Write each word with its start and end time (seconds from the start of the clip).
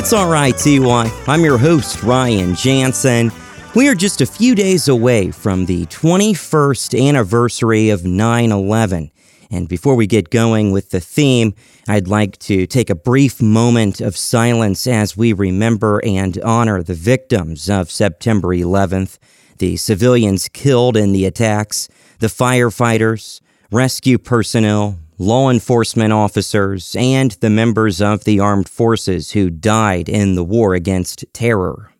It's 0.00 0.12
RITY. 0.12 0.78
I'm 1.26 1.40
your 1.40 1.58
host, 1.58 2.04
Ryan 2.04 2.54
Jansen. 2.54 3.32
We 3.74 3.88
are 3.88 3.96
just 3.96 4.20
a 4.20 4.26
few 4.26 4.54
days 4.54 4.86
away 4.86 5.32
from 5.32 5.66
the 5.66 5.86
21st 5.86 7.08
anniversary 7.08 7.90
of 7.90 8.04
9 8.04 8.52
11. 8.52 9.10
And 9.50 9.68
before 9.68 9.96
we 9.96 10.06
get 10.06 10.30
going 10.30 10.70
with 10.70 10.90
the 10.90 11.00
theme, 11.00 11.52
I'd 11.88 12.06
like 12.06 12.38
to 12.38 12.64
take 12.64 12.90
a 12.90 12.94
brief 12.94 13.42
moment 13.42 14.00
of 14.00 14.16
silence 14.16 14.86
as 14.86 15.16
we 15.16 15.32
remember 15.32 16.00
and 16.04 16.40
honor 16.42 16.80
the 16.80 16.94
victims 16.94 17.68
of 17.68 17.90
September 17.90 18.50
11th, 18.50 19.18
the 19.58 19.76
civilians 19.76 20.46
killed 20.46 20.96
in 20.96 21.10
the 21.10 21.24
attacks, 21.24 21.88
the 22.20 22.28
firefighters, 22.28 23.40
rescue 23.72 24.18
personnel, 24.18 24.96
law 25.18 25.50
enforcement 25.50 26.12
officers, 26.12 26.96
and 26.96 27.32
the 27.32 27.50
members 27.50 28.00
of 28.00 28.24
the 28.24 28.40
armed 28.40 28.68
forces 28.68 29.32
who 29.32 29.50
died 29.50 30.08
in 30.08 30.36
the 30.36 30.44
war 30.44 30.74
against 30.74 31.24
terror. 31.32 31.92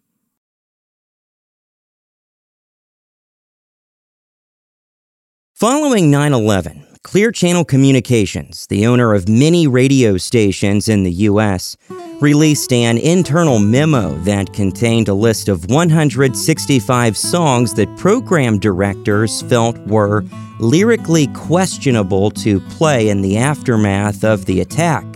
Following 5.55 6.09
9 6.11 6.33
11, 6.33 6.88
Clear 7.09 7.33
Channel 7.33 7.65
Communications, 7.65 8.67
the 8.67 8.87
owner 8.87 9.15
of 9.15 9.31
many 9.31 9.67
radio 9.67 10.19
stations 10.19 10.91
in 10.91 11.05
the 11.05 11.11
U.S., 11.11 11.75
released 12.21 12.71
an 12.71 12.99
internal 12.99 13.59
memo 13.59 14.13
that 14.25 14.53
contained 14.53 15.09
a 15.09 15.15
list 15.15 15.49
of 15.49 15.71
165 15.71 17.17
songs 17.17 17.73
that 17.73 17.97
program 17.97 18.59
directors 18.59 19.41
felt 19.41 19.79
were 19.87 20.23
lyrically 20.61 21.29
questionable 21.29 22.31
to 22.33 22.61
play 22.77 23.09
in 23.09 23.23
the 23.23 23.39
aftermath 23.39 24.23
of 24.23 24.45
the 24.45 24.61
attack. 24.61 25.07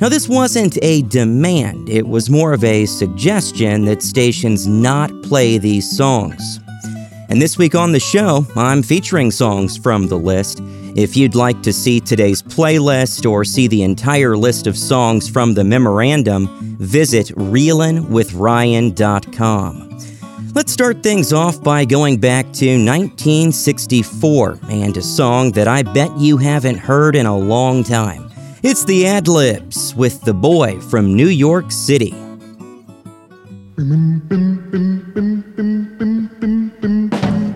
Now, 0.00 0.08
this 0.08 0.28
wasn't 0.28 0.78
a 0.82 1.02
demand, 1.02 1.88
it 1.88 2.06
was 2.06 2.30
more 2.30 2.52
of 2.52 2.62
a 2.62 2.86
suggestion 2.86 3.86
that 3.86 4.04
stations 4.04 4.68
not 4.68 5.10
play 5.24 5.58
these 5.58 5.90
songs. 5.90 6.60
And 7.28 7.40
this 7.42 7.58
week 7.58 7.74
on 7.74 7.92
the 7.92 8.00
show, 8.00 8.46
I'm 8.56 8.82
featuring 8.82 9.30
songs 9.30 9.76
from 9.76 10.06
the 10.06 10.18
list. 10.18 10.62
If 10.96 11.14
you'd 11.14 11.34
like 11.34 11.62
to 11.62 11.74
see 11.74 12.00
today's 12.00 12.42
playlist 12.42 13.30
or 13.30 13.44
see 13.44 13.68
the 13.68 13.82
entire 13.82 14.34
list 14.34 14.66
of 14.66 14.78
songs 14.78 15.28
from 15.28 15.52
the 15.52 15.62
memorandum, 15.62 16.48
visit 16.78 17.26
reelinwithryan.com. 17.36 19.84
Let's 20.54 20.72
start 20.72 21.02
things 21.02 21.34
off 21.34 21.62
by 21.62 21.84
going 21.84 22.18
back 22.18 22.46
to 22.54 22.70
1964 22.70 24.58
and 24.70 24.96
a 24.96 25.02
song 25.02 25.52
that 25.52 25.68
I 25.68 25.82
bet 25.82 26.18
you 26.18 26.38
haven't 26.38 26.78
heard 26.78 27.14
in 27.14 27.26
a 27.26 27.36
long 27.36 27.84
time. 27.84 28.30
It's 28.62 28.86
the 28.86 29.04
Adlibs 29.04 29.94
with 29.94 30.22
The 30.22 30.34
Boy 30.34 30.80
from 30.80 31.14
New 31.14 31.28
York 31.28 31.70
City 31.70 32.14
bim 33.78 34.20
bim 34.28 34.58
bim 34.72 35.02
bim 35.14 35.44
bim 35.56 35.86
bim 35.98 36.28
bim 36.40 36.70
bim 36.82 37.47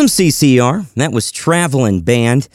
Some 0.00 0.06
CCR, 0.06 0.86
that 0.94 1.12
was 1.12 1.30
Travelin' 1.30 2.00
Band. 2.00 2.48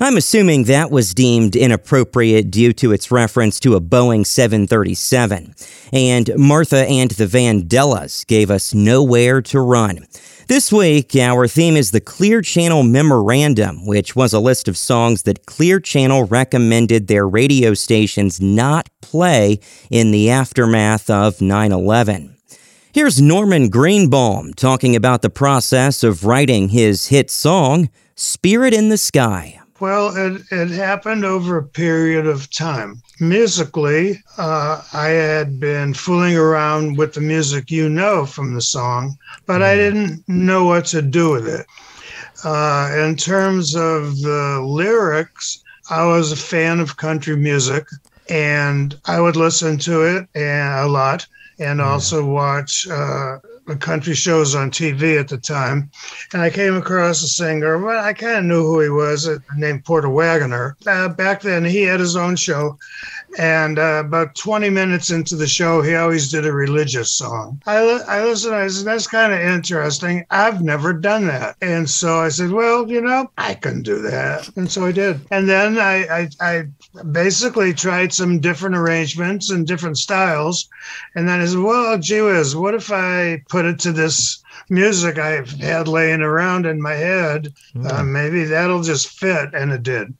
I'm 0.00 0.16
assuming 0.16 0.64
that 0.64 0.90
was 0.90 1.14
deemed 1.14 1.54
inappropriate 1.54 2.50
due 2.50 2.72
to 2.72 2.90
its 2.90 3.12
reference 3.12 3.60
to 3.60 3.76
a 3.76 3.80
Boeing 3.80 4.26
737. 4.26 5.54
And 5.92 6.30
Martha 6.36 6.84
and 6.88 7.12
the 7.12 7.26
Vandellas 7.26 8.26
gave 8.26 8.50
us 8.50 8.74
Nowhere 8.74 9.40
to 9.42 9.60
Run. 9.60 10.08
This 10.48 10.72
week, 10.72 11.14
our 11.14 11.46
theme 11.46 11.76
is 11.76 11.92
the 11.92 12.00
Clear 12.00 12.42
Channel 12.42 12.82
Memorandum, 12.82 13.86
which 13.86 14.16
was 14.16 14.32
a 14.32 14.40
list 14.40 14.66
of 14.66 14.76
songs 14.76 15.22
that 15.22 15.46
Clear 15.46 15.78
Channel 15.78 16.24
recommended 16.24 17.06
their 17.06 17.28
radio 17.28 17.74
stations 17.74 18.40
not 18.40 18.88
play 19.02 19.60
in 19.88 20.10
the 20.10 20.30
aftermath 20.30 21.08
of 21.08 21.40
9 21.40 21.70
11. 21.70 22.37
Here's 22.98 23.22
Norman 23.22 23.68
Greenbaum 23.68 24.54
talking 24.54 24.96
about 24.96 25.22
the 25.22 25.30
process 25.30 26.02
of 26.02 26.24
writing 26.24 26.70
his 26.70 27.06
hit 27.06 27.30
song, 27.30 27.90
Spirit 28.16 28.74
in 28.74 28.88
the 28.88 28.98
Sky. 28.98 29.60
Well, 29.78 30.16
it, 30.16 30.42
it 30.50 30.70
happened 30.70 31.24
over 31.24 31.56
a 31.56 31.62
period 31.62 32.26
of 32.26 32.50
time. 32.50 33.00
Musically, 33.20 34.20
uh, 34.36 34.82
I 34.92 35.10
had 35.10 35.60
been 35.60 35.94
fooling 35.94 36.36
around 36.36 36.98
with 36.98 37.14
the 37.14 37.20
music 37.20 37.70
you 37.70 37.88
know 37.88 38.26
from 38.26 38.54
the 38.54 38.60
song, 38.60 39.16
but 39.46 39.62
I 39.62 39.76
didn't 39.76 40.28
know 40.28 40.64
what 40.64 40.86
to 40.86 41.00
do 41.00 41.30
with 41.30 41.46
it. 41.46 41.66
Uh, 42.42 42.90
in 42.98 43.14
terms 43.14 43.76
of 43.76 44.20
the 44.22 44.60
lyrics, 44.60 45.62
I 45.88 46.04
was 46.04 46.32
a 46.32 46.36
fan 46.36 46.80
of 46.80 46.96
country 46.96 47.36
music 47.36 47.86
and 48.28 48.98
I 49.04 49.20
would 49.20 49.36
listen 49.36 49.78
to 49.78 50.02
it 50.02 50.28
a 50.34 50.88
lot 50.88 51.28
and 51.58 51.80
also 51.80 52.24
watch 52.24 52.86
uh, 52.88 53.38
the 53.68 53.76
country 53.76 54.14
shows 54.14 54.54
on 54.54 54.70
TV 54.70 55.20
at 55.20 55.28
the 55.28 55.38
time. 55.38 55.90
And 56.32 56.42
I 56.42 56.50
came 56.50 56.74
across 56.74 57.22
a 57.22 57.28
singer, 57.28 57.78
well, 57.78 58.02
I 58.02 58.14
kind 58.14 58.38
of 58.38 58.44
knew 58.44 58.62
who 58.62 58.80
he 58.80 58.88
was, 58.88 59.28
uh, 59.28 59.38
named 59.56 59.84
Porter 59.84 60.08
Wagoner. 60.08 60.76
Uh, 60.86 61.08
back 61.10 61.42
then, 61.42 61.64
he 61.64 61.82
had 61.82 62.00
his 62.00 62.16
own 62.16 62.34
show. 62.34 62.78
And 63.36 63.78
uh, 63.78 64.02
about 64.06 64.34
20 64.34 64.70
minutes 64.70 65.10
into 65.10 65.36
the 65.36 65.46
show, 65.46 65.82
he 65.82 65.94
always 65.94 66.30
did 66.30 66.46
a 66.46 66.52
religious 66.52 67.12
song. 67.12 67.60
I, 67.66 67.76
I 68.08 68.24
listened, 68.24 68.54
I 68.54 68.68
said, 68.68 68.86
that's 68.86 69.06
kind 69.06 69.32
of 69.32 69.40
interesting. 69.40 70.24
I've 70.30 70.62
never 70.62 70.94
done 70.94 71.26
that. 71.26 71.56
And 71.60 71.88
so 71.88 72.20
I 72.20 72.30
said, 72.30 72.50
well, 72.50 72.90
you 72.90 73.02
know, 73.02 73.30
I 73.36 73.54
can 73.54 73.82
do 73.82 74.00
that. 74.02 74.48
And 74.56 74.70
so 74.70 74.86
I 74.86 74.92
did. 74.92 75.20
And 75.30 75.48
then 75.48 75.78
I, 75.78 76.06
I, 76.08 76.28
I 76.40 77.02
basically 77.12 77.74
tried 77.74 78.14
some 78.14 78.40
different 78.40 78.76
arrangements 78.76 79.50
and 79.50 79.66
different 79.66 79.98
styles. 79.98 80.68
And 81.14 81.28
then 81.28 81.40
I 81.40 81.46
said, 81.46 81.58
well, 81.58 81.98
gee 81.98 82.22
whiz, 82.22 82.56
what 82.56 82.74
if 82.74 82.90
I 82.90 83.42
put 83.48 83.57
it 83.66 83.78
to 83.80 83.92
this 83.92 84.42
music 84.68 85.18
I've 85.18 85.50
had 85.50 85.88
laying 85.88 86.22
around 86.22 86.66
in 86.66 86.80
my 86.80 86.94
head? 86.94 87.54
Mm. 87.74 87.92
Uh, 87.92 88.04
maybe 88.04 88.44
that'll 88.44 88.82
just 88.82 89.08
fit. 89.08 89.54
And 89.54 89.72
it 89.72 89.82
did. 89.82 90.14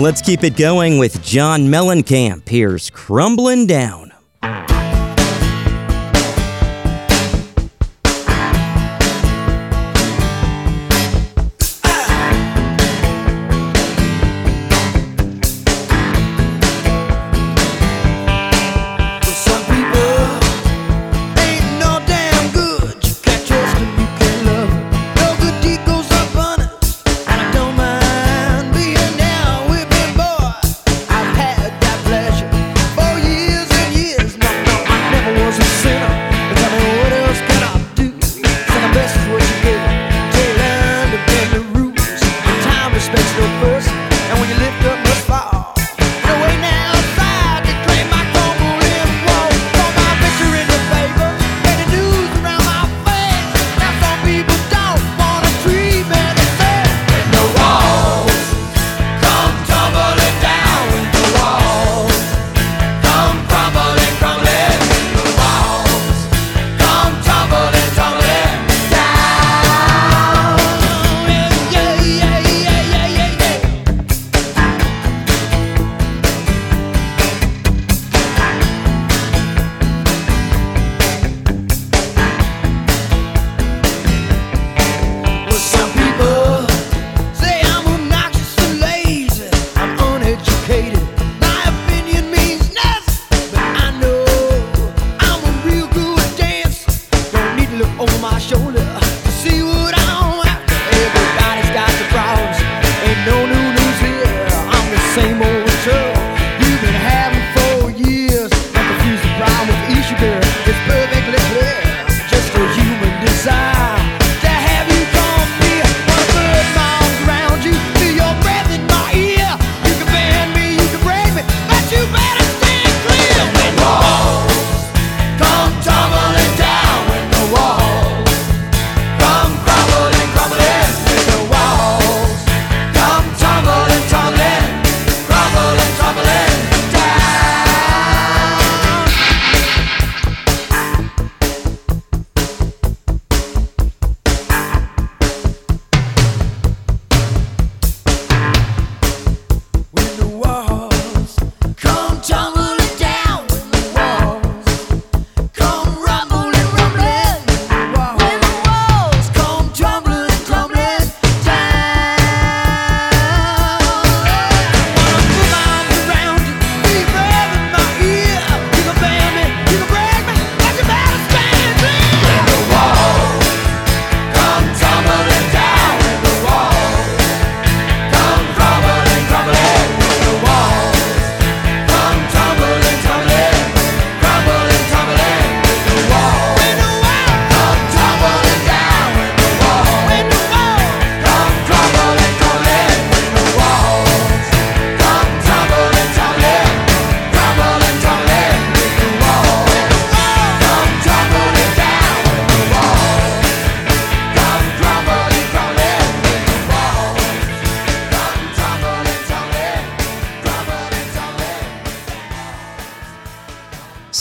Let's 0.00 0.22
keep 0.22 0.44
it 0.44 0.56
going 0.56 0.96
with 0.96 1.22
John 1.22 1.64
Mellencamp. 1.64 2.48
Here's 2.48 2.88
Crumbling 2.88 3.66
Down. 3.66 4.09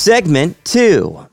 Segment 0.09 0.55
2 0.65 1.28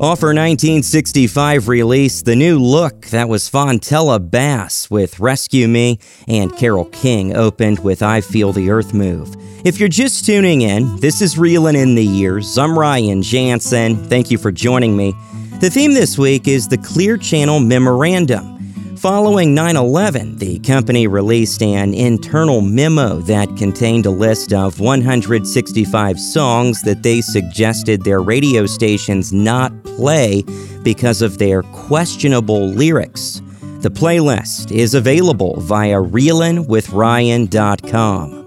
Off 0.00 0.22
her 0.22 0.28
1965 0.28 1.68
release, 1.68 2.22
the 2.22 2.34
new 2.34 2.58
look 2.58 3.04
that 3.08 3.28
was 3.28 3.50
Fontella 3.50 4.18
Bass 4.18 4.88
with 4.88 5.20
Rescue 5.20 5.68
Me 5.68 5.98
and 6.26 6.56
Carole 6.56 6.86
King 6.86 7.36
opened 7.36 7.80
with 7.80 8.02
I 8.02 8.22
Feel 8.22 8.54
the 8.54 8.70
Earth 8.70 8.94
Move. 8.94 9.36
If 9.62 9.78
you're 9.78 9.90
just 9.90 10.24
tuning 10.24 10.62
in, 10.62 10.96
this 11.00 11.20
is 11.20 11.36
Reelin' 11.36 11.76
in 11.76 11.96
the 11.96 12.02
Years. 12.02 12.56
I'm 12.56 12.78
Ryan 12.78 13.20
Jansen. 13.20 13.94
Thank 14.08 14.30
you 14.30 14.38
for 14.38 14.50
joining 14.50 14.96
me. 14.96 15.12
The 15.60 15.68
theme 15.68 15.92
this 15.92 16.16
week 16.16 16.48
is 16.48 16.66
the 16.66 16.78
Clear 16.78 17.18
Channel 17.18 17.60
Memorandum. 17.60 18.59
Following 19.00 19.54
9 19.54 19.76
11, 19.76 20.36
the 20.36 20.58
company 20.58 21.06
released 21.06 21.62
an 21.62 21.94
internal 21.94 22.60
memo 22.60 23.20
that 23.20 23.56
contained 23.56 24.04
a 24.04 24.10
list 24.10 24.52
of 24.52 24.78
165 24.78 26.20
songs 26.20 26.82
that 26.82 27.02
they 27.02 27.22
suggested 27.22 28.04
their 28.04 28.20
radio 28.20 28.66
stations 28.66 29.32
not 29.32 29.72
play 29.84 30.44
because 30.82 31.22
of 31.22 31.38
their 31.38 31.62
questionable 31.62 32.68
lyrics. 32.68 33.40
The 33.78 33.90
playlist 33.90 34.70
is 34.70 34.92
available 34.92 35.58
via 35.60 35.96
reelinwithryan.com. 35.96 38.39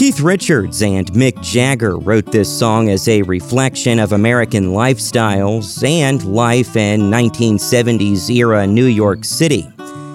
Keith 0.00 0.20
Richards 0.20 0.80
and 0.80 1.12
Mick 1.12 1.42
Jagger 1.42 1.98
wrote 1.98 2.24
this 2.32 2.48
song 2.48 2.88
as 2.88 3.06
a 3.06 3.20
reflection 3.20 3.98
of 3.98 4.12
American 4.12 4.68
lifestyles 4.68 5.86
and 5.86 6.24
life 6.24 6.74
in 6.74 7.10
1970s 7.10 8.34
era 8.34 8.66
New 8.66 8.86
York 8.86 9.26
City. 9.26 9.68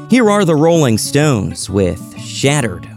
Here 0.10 0.28
are 0.32 0.43
the 0.43 0.56
Rolling 0.56 0.98
Stones 0.98 1.69
with 1.69 2.19
Shattered. 2.19 2.94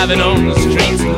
Seventh 0.00 0.22
on 0.22 0.46
the 0.46 0.54
town's 0.54 1.09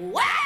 Wow! 0.00 0.37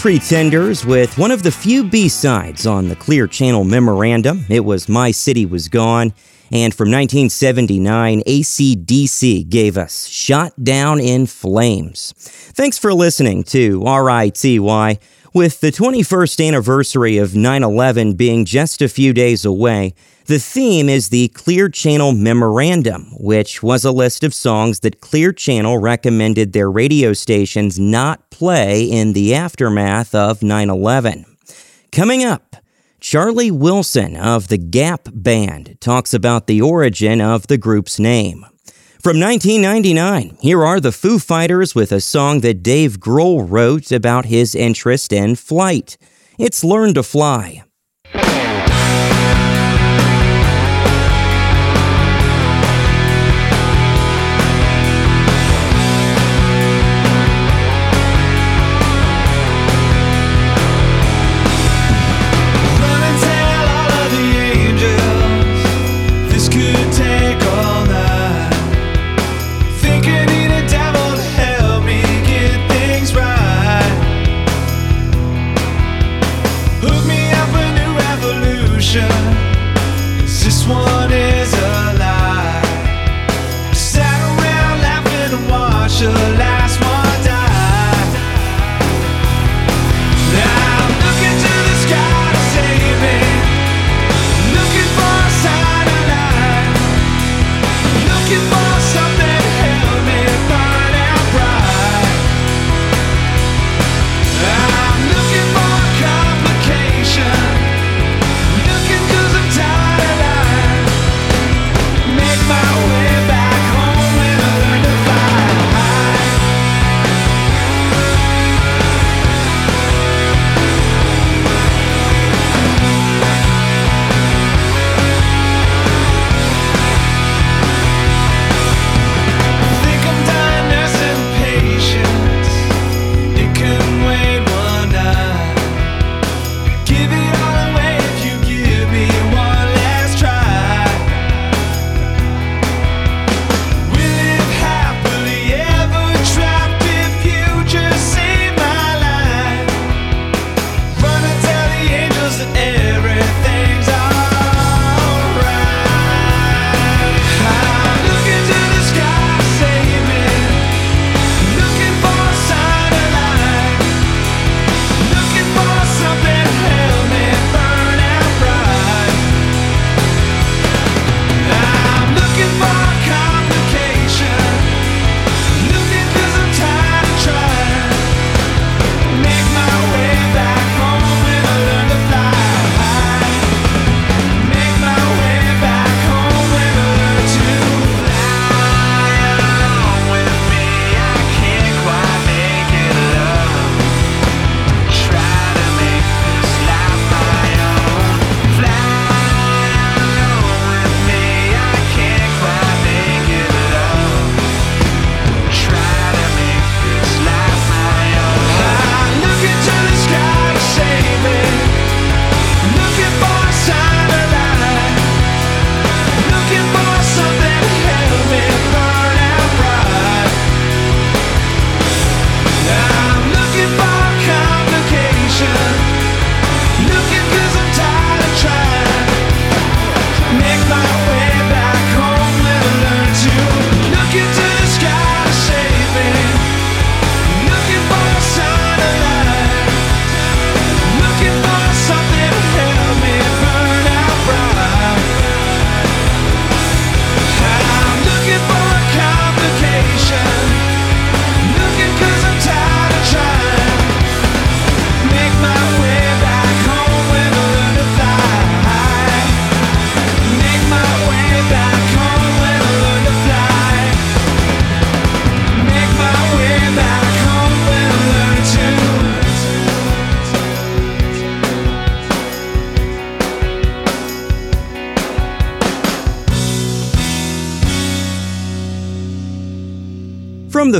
Pretenders 0.00 0.86
with 0.86 1.18
one 1.18 1.30
of 1.30 1.42
the 1.42 1.52
few 1.52 1.84
B 1.84 2.08
sides 2.08 2.66
on 2.66 2.88
the 2.88 2.96
Clear 2.96 3.26
Channel 3.26 3.64
memorandum. 3.64 4.46
It 4.48 4.64
was 4.64 4.88
My 4.88 5.10
City 5.10 5.44
Was 5.44 5.68
Gone. 5.68 6.14
And 6.50 6.74
from 6.74 6.90
1979, 6.90 8.22
ACDC 8.22 9.46
gave 9.50 9.76
us 9.76 10.06
Shot 10.06 10.54
Down 10.64 11.00
in 11.00 11.26
Flames. 11.26 12.14
Thanks 12.16 12.78
for 12.78 12.94
listening 12.94 13.44
to 13.44 13.84
RITY. 13.84 14.98
With 15.32 15.60
the 15.60 15.70
21st 15.70 16.44
anniversary 16.48 17.16
of 17.16 17.36
9 17.36 17.62
11 17.62 18.14
being 18.14 18.44
just 18.44 18.82
a 18.82 18.88
few 18.88 19.12
days 19.12 19.44
away, 19.44 19.94
the 20.26 20.40
theme 20.40 20.88
is 20.88 21.10
the 21.10 21.28
Clear 21.28 21.68
Channel 21.68 22.10
Memorandum, 22.10 23.12
which 23.16 23.62
was 23.62 23.84
a 23.84 23.92
list 23.92 24.24
of 24.24 24.34
songs 24.34 24.80
that 24.80 25.00
Clear 25.00 25.32
Channel 25.32 25.78
recommended 25.78 26.52
their 26.52 26.68
radio 26.68 27.12
stations 27.12 27.78
not 27.78 28.28
play 28.30 28.82
in 28.82 29.12
the 29.12 29.32
aftermath 29.32 30.16
of 30.16 30.42
9 30.42 30.68
11. 30.68 31.24
Coming 31.92 32.24
up, 32.24 32.56
Charlie 32.98 33.52
Wilson 33.52 34.16
of 34.16 34.48
the 34.48 34.58
Gap 34.58 35.08
Band 35.12 35.76
talks 35.80 36.12
about 36.12 36.48
the 36.48 36.60
origin 36.60 37.20
of 37.20 37.46
the 37.46 37.56
group's 37.56 38.00
name. 38.00 38.44
From 39.00 39.18
1999, 39.18 40.36
here 40.42 40.62
are 40.62 40.78
the 40.78 40.92
Foo 40.92 41.18
Fighters 41.18 41.74
with 41.74 41.90
a 41.90 42.02
song 42.02 42.40
that 42.40 42.62
Dave 42.62 43.00
Grohl 43.00 43.46
wrote 43.48 43.90
about 43.90 44.26
his 44.26 44.54
interest 44.54 45.10
in 45.10 45.36
flight. 45.36 45.96
It's 46.38 46.62
Learn 46.62 46.92
to 46.92 47.02
Fly. 47.02 47.62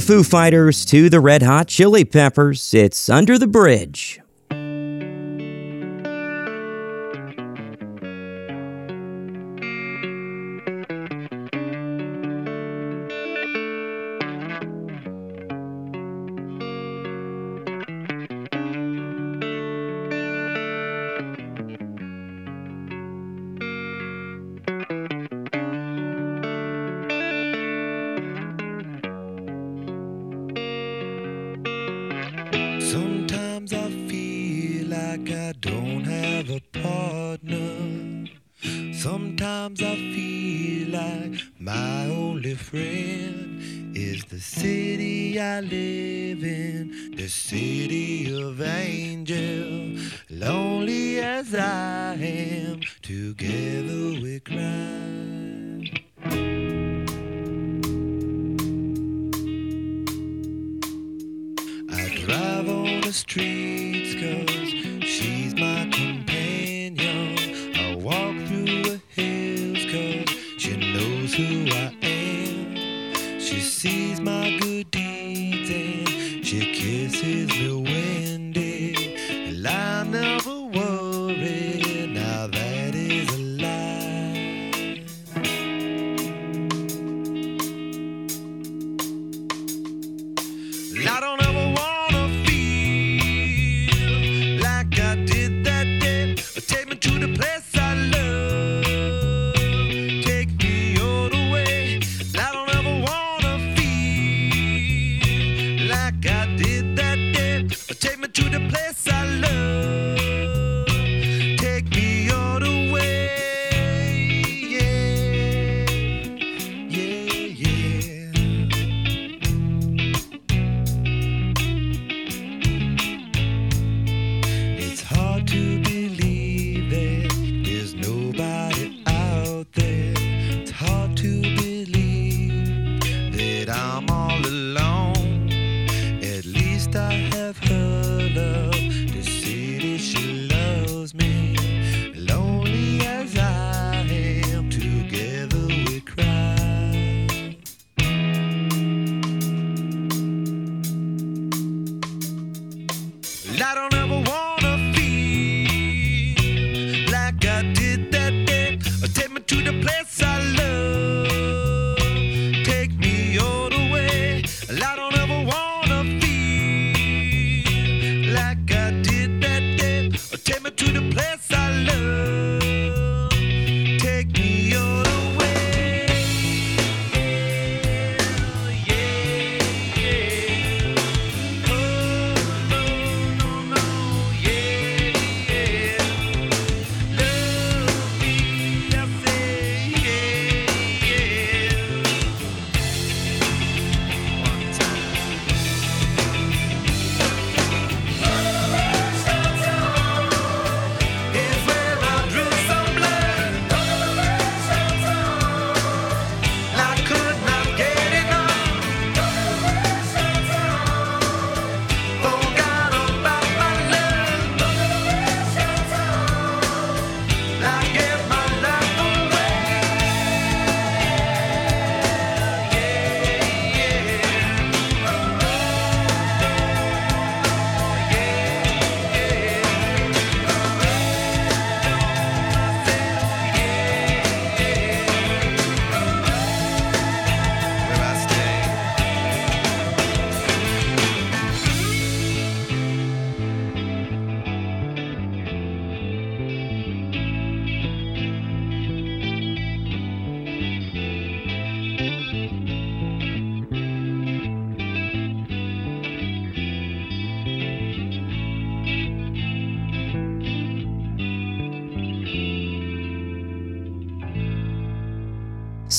The 0.00 0.06
Foo 0.06 0.22
Fighters 0.22 0.84
to 0.86 1.10
the 1.10 1.20
Red 1.20 1.42
Hot 1.42 1.68
Chili 1.68 2.04
Peppers, 2.04 2.72
it's 2.72 3.10
Under 3.10 3.38
the 3.38 3.46
Bridge. 3.46 4.19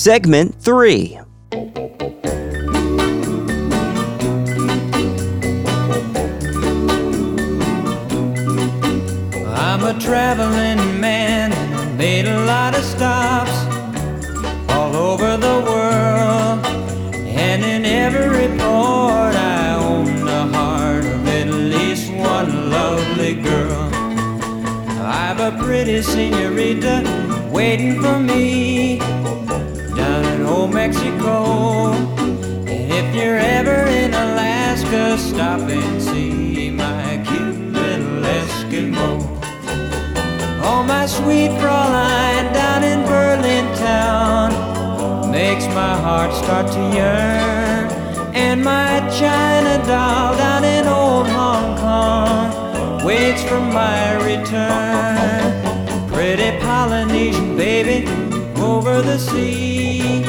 Segment 0.02 0.60
3 0.60 1.21
the 59.02 59.18
sea. 59.18 60.24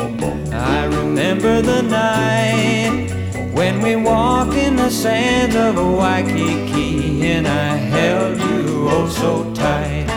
I 0.51 0.85
remember 0.85 1.61
the 1.61 1.81
night 1.83 3.11
when 3.53 3.81
we 3.81 3.95
walked 3.95 4.55
in 4.55 4.75
the 4.75 4.89
sands 4.89 5.55
of 5.55 5.75
Waikiki 5.75 7.21
and 7.27 7.47
I 7.47 7.75
held 7.75 8.39
you 8.39 8.87
oh 8.89 9.07
so 9.07 9.53
tight. 9.53 10.07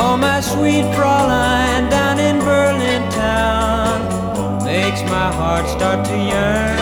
Oh, 0.00 0.40
sweet 0.40 0.84
Fräulein. 0.94 1.57
Start 5.88 6.06
to 6.06 6.16
yearn. 6.16 6.78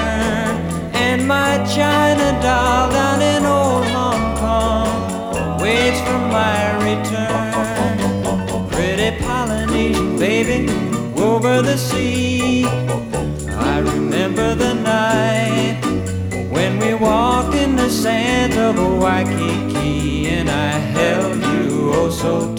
And 0.94 1.28
my 1.28 1.64
China 1.64 2.26
doll 2.42 2.90
down 2.90 3.22
in 3.22 3.44
old 3.46 3.86
Hong 3.96 4.36
Kong 4.36 5.60
waits 5.60 6.00
for 6.00 6.18
my 6.38 6.62
return. 6.88 8.68
Pretty 8.68 9.16
Polynesian 9.22 10.18
baby 10.18 10.68
over 11.16 11.62
the 11.62 11.76
sea. 11.76 12.64
I 13.74 13.78
remember 13.78 14.56
the 14.56 14.74
night 14.74 15.78
when 16.50 16.80
we 16.80 16.94
walked 16.94 17.54
in 17.54 17.76
the 17.76 17.88
sand 17.88 18.54
of 18.54 18.74
Waikiki 19.00 20.26
and 20.30 20.50
I 20.50 20.70
held 20.96 21.36
you 21.36 21.92
oh 21.94 22.10
so 22.10 22.55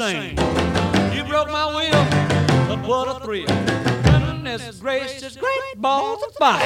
insane. 0.00 0.36
You 1.12 1.24
broke 1.24 1.50
my 1.50 1.66
will, 1.74 2.04
but 2.68 2.86
what 2.86 3.08
a 3.08 3.24
thrill. 3.24 3.46
Goodness 4.04 4.78
gracious, 4.78 5.36
great 5.36 5.74
balls 5.76 6.22
of 6.22 6.32
fire. 6.34 6.60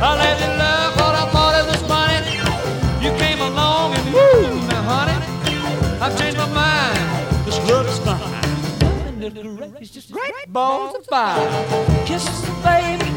I 0.00 0.16
let 0.16 0.40
you 0.40 0.48
love 0.56 0.96
what 0.96 1.14
I 1.14 1.30
thought 1.30 1.54
it 1.60 1.66
was 1.68 1.82
funny. 1.82 3.04
You 3.04 3.12
came 3.18 3.40
along 3.40 3.94
and 3.94 4.14
woo, 4.14 4.66
now 4.68 4.82
honey, 4.82 6.00
I've 6.00 6.18
changed 6.18 6.38
my 6.38 6.48
mind. 6.54 7.46
This 7.46 7.58
love 7.68 7.86
is 7.86 7.98
fine. 7.98 9.20
Goodness 9.20 9.72
gracious, 9.76 10.10
great 10.10 10.48
balls 10.48 10.94
of 10.96 11.04
fire. 11.04 12.06
Kisses, 12.06 12.48
baby. 12.64 13.10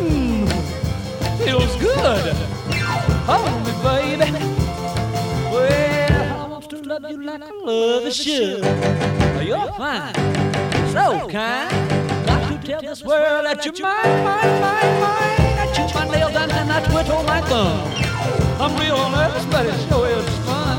Mmm, 0.00 0.48
feels 1.44 1.76
good. 1.76 2.34
Hold 3.26 3.66
me, 3.66 4.16
baby. 4.16 4.53
Love 6.98 7.10
you 7.10 7.22
like 7.22 7.42
I 7.42 7.50
love 7.50 8.04
a 8.04 8.12
should. 8.12 8.62
You're 9.44 9.72
fine, 9.72 10.14
so 10.92 11.28
kind. 11.28 11.72
Got 12.26 12.62
to 12.62 12.66
tell 12.66 12.80
this 12.80 13.04
world 13.04 13.44
that 13.46 13.64
you're 13.64 13.74
mine, 13.82 14.24
mine, 14.24 14.60
mine, 14.60 15.00
mine. 15.00 15.58
I 15.58 15.72
chew 15.74 15.88
my 15.98 16.06
nails 16.08 16.36
and 16.36 16.50
then 16.50 16.70
I 16.70 16.80
twiddle 16.84 17.22
my 17.24 17.40
thumb. 17.42 17.80
I'm 18.60 18.76
real 18.78 19.10
nervous, 19.10 19.44
but 19.46 19.66
it 19.66 19.74
sure 19.88 20.06
is 20.08 20.28
fun. 20.46 20.78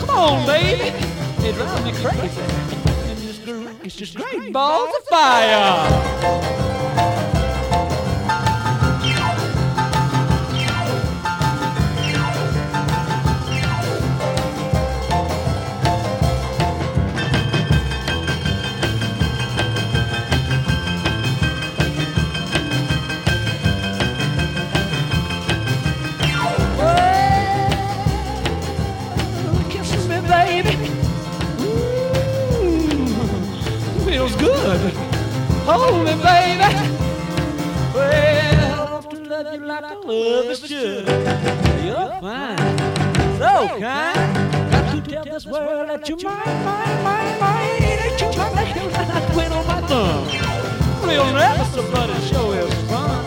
Come 0.00 0.10
on, 0.10 0.46
baby. 0.46 0.88
It 1.46 1.54
drives 1.56 1.84
me 1.84 1.92
crazy. 1.92 2.40
And 3.10 3.18
it's 3.22 3.38
great, 3.40 3.68
it's 3.84 3.96
just 3.96 4.16
great 4.16 4.50
balls 4.52 4.94
of 4.96 5.04
fire. 5.04 5.90
Hold 35.74 36.04
me, 36.04 36.14
baby. 36.22 36.70
Well, 37.92 39.02
to 39.02 39.16
love 39.16 39.52
you 39.52 39.66
like 39.66 39.82
I 39.82 39.94
love 39.94 40.44
is 40.46 40.60
should. 40.60 41.08
You're 41.84 42.14
fine, 42.20 42.78
so 43.38 43.80
kind. 43.80 44.70
Got 44.70 44.94
to 44.94 45.10
tell 45.10 45.24
this 45.24 45.46
world 45.46 45.88
that 45.88 46.08
you're 46.08 46.18
mine, 46.22 46.64
mine, 46.64 47.02
mine, 47.02 47.40
mine. 47.40 47.80
That 47.80 48.20
you 48.20 48.28
my 48.54 48.64
nails 48.72 48.94
and 48.94 49.12
I 49.12 49.32
quit 49.32 49.50
on 49.50 49.66
my 49.66 49.80
thumb. 49.88 51.08
Real 51.08 51.24
but 51.90 52.08
it 52.08 52.22
sure 52.22 52.54
is 52.54 52.74
fun. 52.88 53.24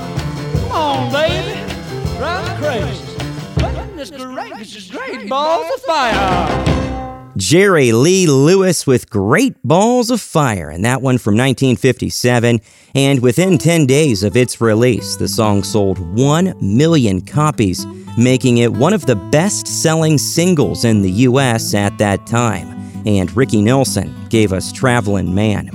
Come 0.53 0.71
on, 0.71 1.11
baby. 1.11 1.59
Drive 2.15 2.61
crazy. 2.61 3.03
Goodness 3.59 4.09
gracious, 4.09 4.89
great 4.89 5.27
balls 5.27 5.69
of 5.75 5.81
fire. 5.81 6.76
Jerry 7.38 7.91
Lee 7.91 8.25
Lewis 8.25 8.88
with 8.88 9.11
Great 9.11 9.55
Balls 9.63 10.09
of 10.09 10.19
Fire, 10.19 10.71
and 10.71 10.83
that 10.83 11.03
one 11.03 11.19
from 11.19 11.35
1957. 11.35 12.59
And 12.95 13.21
within 13.21 13.59
10 13.59 13.85
days 13.85 14.23
of 14.23 14.35
its 14.35 14.59
release, 14.59 15.15
the 15.15 15.27
song 15.27 15.61
sold 15.61 15.99
1 16.17 16.55
million 16.59 17.21
copies, 17.21 17.85
making 18.17 18.57
it 18.57 18.73
one 18.73 18.91
of 18.91 19.05
the 19.05 19.15
best 19.15 19.67
selling 19.67 20.17
singles 20.17 20.83
in 20.83 21.03
the 21.03 21.11
U.S. 21.11 21.75
at 21.75 21.99
that 21.99 22.25
time. 22.25 22.75
And 23.05 23.35
Ricky 23.38 23.61
Nelson 23.61 24.15
gave 24.29 24.51
us 24.51 24.71
Travelin' 24.71 25.35
Man. 25.35 25.69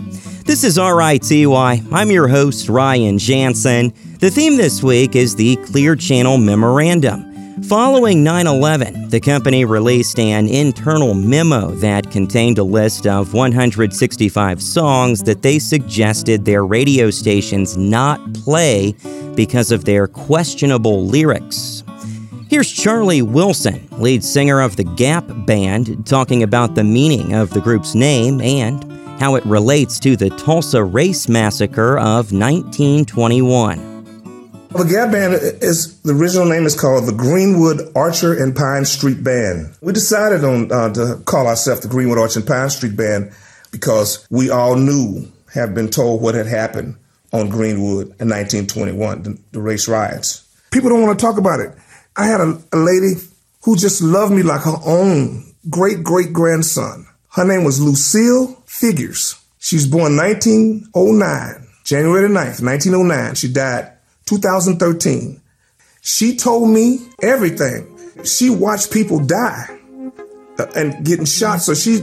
This 0.45 0.65
is 0.65 0.79
RITY. 0.79 1.47
I'm 1.47 2.11
your 2.11 2.27
host, 2.27 2.69
Ryan 2.69 3.19
Jansen. 3.19 3.93
The 4.19 4.31
theme 4.31 4.57
this 4.57 4.83
week 4.83 5.15
is 5.15 5.37
the 5.37 5.55
Clear 5.57 5.95
Channel 5.95 6.39
Memorandum. 6.39 7.32
Following 7.73 8.23
9 8.23 8.47
11, 8.47 9.09
the 9.09 9.19
company 9.19 9.65
released 9.65 10.19
an 10.19 10.47
internal 10.47 11.15
memo 11.15 11.71
that 11.77 12.11
contained 12.11 12.59
a 12.59 12.63
list 12.63 13.07
of 13.07 13.33
165 13.33 14.63
songs 14.63 15.23
that 15.23 15.41
they 15.41 15.59
suggested 15.59 16.45
their 16.45 16.67
radio 16.67 17.09
stations 17.09 17.79
not 17.79 18.35
play 18.35 18.95
because 19.35 19.73
of 19.73 19.87
their 19.87 20.07
questionable 20.07 21.07
lyrics. 21.07 21.83
Here's 22.51 22.71
Charlie 22.71 23.23
Wilson, 23.23 23.89
lead 23.93 24.23
singer 24.23 24.61
of 24.61 24.77
the 24.77 24.85
Gap 24.85 25.25
Band, 25.47 26.07
talking 26.07 26.43
about 26.43 26.75
the 26.75 26.85
meaning 26.85 27.33
of 27.33 27.49
the 27.49 27.63
group's 27.63 27.95
name 27.95 28.43
and 28.43 28.85
how 29.19 29.35
it 29.37 29.47
relates 29.47 29.99
to 30.01 30.15
the 30.15 30.29
Tulsa 30.29 30.85
Race 30.85 31.27
Massacre 31.27 31.97
of 31.97 32.33
1921. 32.35 33.92
The 34.73 34.85
Gap 34.89 35.13
Band 35.13 35.35
is 35.63 36.01
the 36.01 36.15
original 36.15 36.47
name 36.47 36.65
is 36.65 36.79
called 36.79 37.05
the 37.07 37.13
Greenwood 37.13 37.93
Archer 37.95 38.43
and 38.43 38.57
Pine 38.57 38.87
Street 38.87 39.23
Band. 39.23 39.75
We 39.83 39.93
decided 39.93 40.45
on 40.45 40.73
uh, 40.73 40.93
to 40.95 41.23
call 41.27 41.47
ourselves 41.47 41.83
the 41.83 41.89
Greenwood 41.89 42.19
Archer 42.19 42.39
and 42.39 42.49
Pine 42.49 42.71
Street 42.71 42.97
Band 42.97 43.33
because 43.71 44.27
we 44.31 44.49
all 44.49 44.77
knew, 44.77 45.31
have 45.53 45.75
been 45.75 45.91
told 45.91 46.23
what 46.23 46.35
had 46.35 46.47
happened 46.47 46.97
on 47.35 47.51
Greenwood 47.51 48.07
in 48.19 48.31
1921, 48.31 49.23
the, 49.23 49.39
the 49.53 49.61
race 49.61 49.89
riots. 49.89 50.49
People 50.71 50.89
don't 50.89 51.03
want 51.03 51.19
to 51.19 51.23
talk 51.25 51.37
about 51.37 51.61
it. 51.61 51.77
I 52.17 52.27
had 52.27 52.41
a, 52.41 52.59
a 52.73 52.79
lady 52.79 53.21
who 53.65 53.77
just 53.77 54.01
loved 54.01 54.33
me 54.33 54.43
like 54.43 54.63
her 54.63 54.79
own 54.87 55.45
great 55.69 56.03
great 56.03 56.33
grandson. 56.33 57.07
Her 57.33 57.47
name 57.47 57.65
was 57.65 57.79
Lucille 57.79 58.63
Figures. 58.65 59.39
She 59.59 59.77
was 59.77 59.87
born 59.87 60.17
1909, 60.17 61.69
January 61.85 62.27
the 62.27 62.35
9th, 62.35 62.63
1909. 62.63 63.35
She 63.35 63.53
died 63.53 63.92
2013. 64.27 65.41
She 66.01 66.37
told 66.37 66.71
me 66.71 66.99
everything. 67.23 67.89
She 68.25 68.51
watched 68.51 68.93
people 68.93 69.19
die 69.21 69.79
uh, 70.59 70.67
and 70.75 71.05
getting 71.05 71.25
shot, 71.25 71.59
so 71.59 71.75
she 71.75 72.03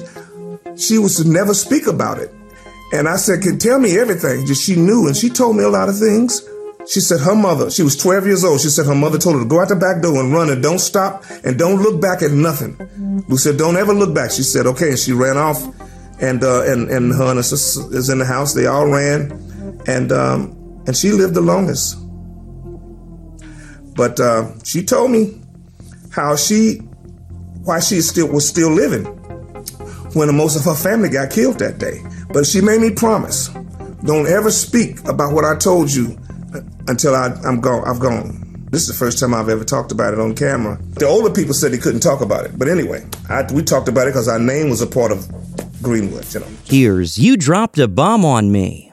she 0.77 0.97
was 0.97 1.17
to 1.17 1.27
never 1.27 1.53
speak 1.53 1.87
about 1.87 2.19
it. 2.19 2.31
And 2.93 3.07
I 3.07 3.17
said, 3.17 3.41
"Can 3.41 3.59
tell 3.59 3.79
me 3.79 3.97
everything?" 3.97 4.45
Just 4.45 4.63
she 4.63 4.75
knew, 4.75 5.07
and 5.07 5.15
she 5.15 5.29
told 5.29 5.57
me 5.57 5.63
a 5.63 5.69
lot 5.69 5.89
of 5.89 5.97
things. 5.97 6.47
She 6.87 7.01
said 7.01 7.19
her 7.19 7.35
mother, 7.35 7.69
she 7.69 7.83
was 7.83 7.95
12 7.97 8.25
years 8.25 8.43
old. 8.43 8.61
She 8.61 8.69
said 8.69 8.85
her 8.87 8.95
mother 8.95 9.19
told 9.19 9.35
her 9.35 9.43
to 9.43 9.47
go 9.47 9.59
out 9.61 9.67
the 9.67 9.75
back 9.75 10.01
door 10.01 10.19
and 10.19 10.33
run 10.33 10.49
and 10.49 10.63
don't 10.63 10.79
stop 10.79 11.23
and 11.43 11.59
don't 11.59 11.81
look 11.81 12.01
back 12.01 12.23
at 12.23 12.31
nothing. 12.31 12.75
Lou 13.27 13.37
said, 13.37 13.57
"Don't 13.57 13.77
ever 13.77 13.93
look 13.93 14.15
back." 14.15 14.31
She 14.31 14.43
said, 14.43 14.65
"Okay," 14.65 14.89
and 14.89 14.99
she 14.99 15.11
ran 15.11 15.37
off, 15.37 15.61
and 16.19 16.43
uh, 16.43 16.63
and 16.63 16.89
and 16.89 17.13
her 17.13 17.29
and 17.29 17.37
her 17.37 17.43
sister 17.43 17.81
is 17.95 18.09
in 18.09 18.19
the 18.19 18.25
house. 18.25 18.53
They 18.53 18.65
all 18.65 18.87
ran, 18.87 19.31
and 19.87 20.11
um, 20.11 20.81
and 20.87 20.95
she 20.95 21.11
lived 21.11 21.35
the 21.35 21.41
longest. 21.41 21.97
But 23.99 24.17
uh, 24.17 24.53
she 24.63 24.81
told 24.81 25.11
me 25.11 25.41
how 26.09 26.37
she, 26.37 26.75
why 27.65 27.81
she 27.81 27.99
still 27.99 28.29
was 28.29 28.47
still 28.47 28.71
living 28.71 29.03
when 30.13 30.33
most 30.33 30.55
of 30.55 30.63
her 30.63 30.73
family 30.73 31.09
got 31.09 31.31
killed 31.31 31.59
that 31.59 31.79
day. 31.79 32.01
But 32.31 32.45
she 32.45 32.61
made 32.61 32.79
me 32.79 32.91
promise, 32.91 33.49
don't 34.05 34.25
ever 34.27 34.51
speak 34.51 35.05
about 35.05 35.33
what 35.33 35.43
I 35.43 35.57
told 35.57 35.91
you 35.91 36.17
until 36.87 37.13
I, 37.13 37.35
I'm 37.43 37.59
gone. 37.59 37.85
I've 37.85 37.99
gone. 37.99 38.65
This 38.71 38.83
is 38.83 38.87
the 38.87 38.93
first 38.93 39.19
time 39.19 39.33
I've 39.33 39.49
ever 39.49 39.65
talked 39.65 39.91
about 39.91 40.13
it 40.13 40.19
on 40.21 40.33
camera. 40.33 40.79
The 40.91 41.05
older 41.05 41.29
people 41.29 41.53
said 41.53 41.73
they 41.73 41.77
couldn't 41.77 41.99
talk 41.99 42.21
about 42.21 42.45
it, 42.45 42.57
but 42.57 42.69
anyway, 42.69 43.05
I, 43.27 43.51
we 43.51 43.63
talked 43.63 43.89
about 43.89 44.07
it 44.07 44.11
because 44.11 44.29
our 44.29 44.39
name 44.39 44.69
was 44.69 44.81
a 44.81 44.87
part 44.87 45.11
of 45.11 45.27
Greenwood. 45.81 46.33
You 46.33 46.39
know. 46.39 46.47
Here's 46.63 47.19
You 47.19 47.35
Dropped 47.35 47.77
a 47.77 47.89
Bomb 47.89 48.23
on 48.23 48.49
Me. 48.49 48.88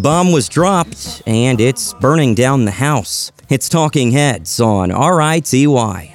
The 0.00 0.08
bomb 0.08 0.32
was 0.32 0.48
dropped, 0.48 1.22
and 1.26 1.60
it's 1.60 1.92
burning 1.92 2.34
down 2.34 2.64
the 2.64 2.70
house. 2.70 3.32
It's 3.50 3.68
Talking 3.68 4.12
Heads 4.12 4.58
on 4.58 4.88
RITY. 4.88 6.09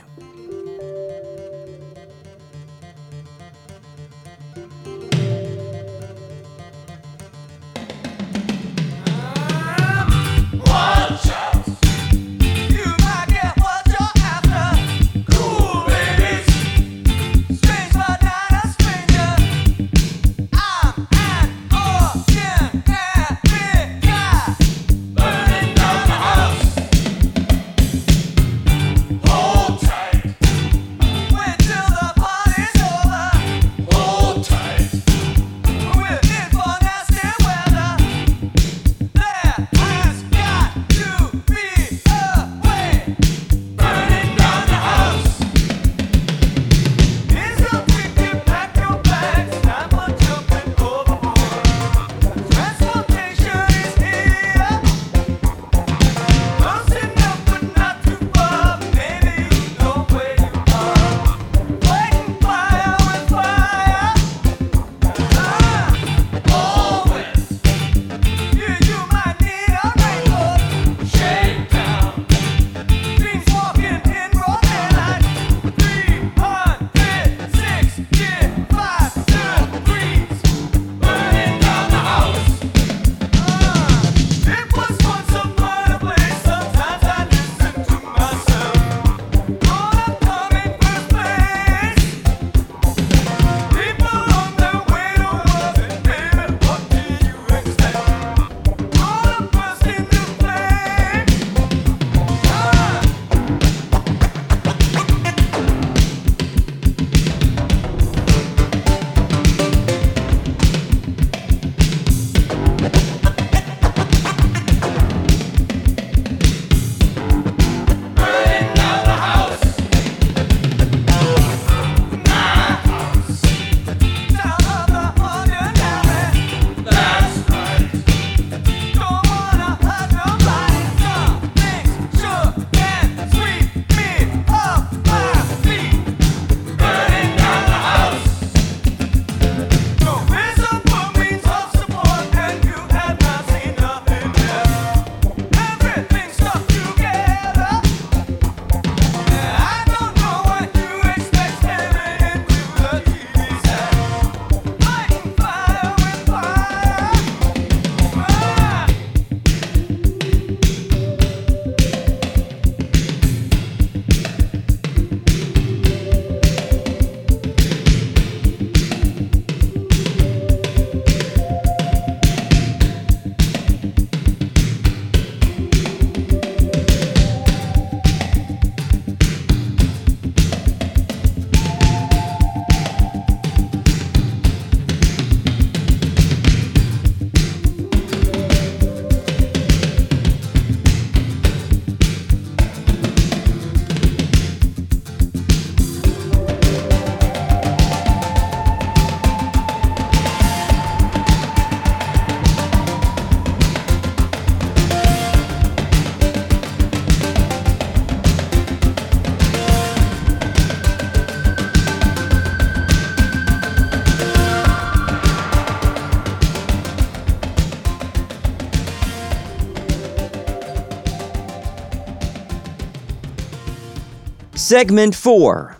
Segment 224.65 225.13
4 225.13 225.77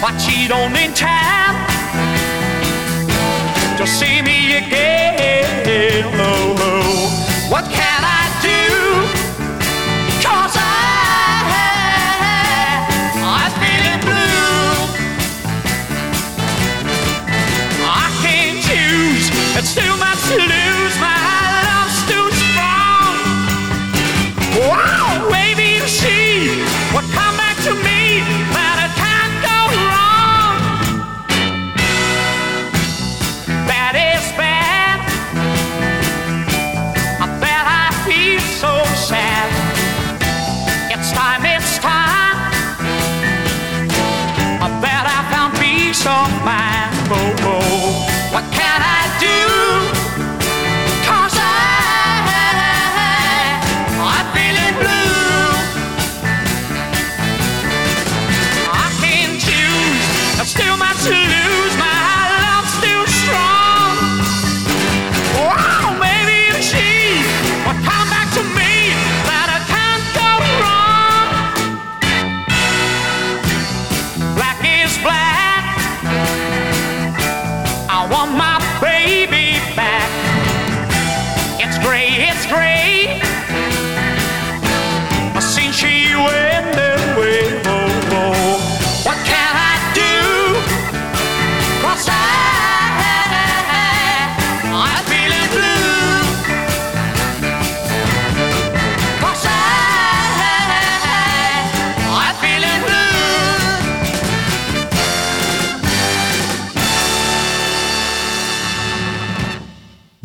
but 0.00 0.16
she 0.18 0.46
don't 0.46 0.76
in 0.76 0.92
time 0.94 1.56
to 3.76 3.86
see 3.86 4.22
me 4.22 4.56
again. 4.56 6.37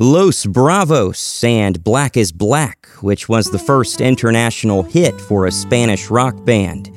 Los 0.03 0.45
Bravos 0.45 1.45
and 1.45 1.81
Black 1.81 2.17
is 2.17 2.33
Black, 2.33 2.87
which 2.99 3.29
was 3.29 3.49
the 3.49 3.57
first 3.57 4.01
international 4.01 4.83
hit 4.83 5.17
for 5.21 5.45
a 5.45 5.51
Spanish 5.51 6.09
rock 6.09 6.43
band. 6.43 6.91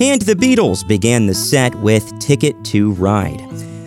And 0.00 0.20
the 0.22 0.34
Beatles 0.34 0.86
began 0.86 1.26
the 1.26 1.36
set 1.36 1.72
with 1.76 2.18
Ticket 2.18 2.56
to 2.64 2.90
Ride. 2.94 3.40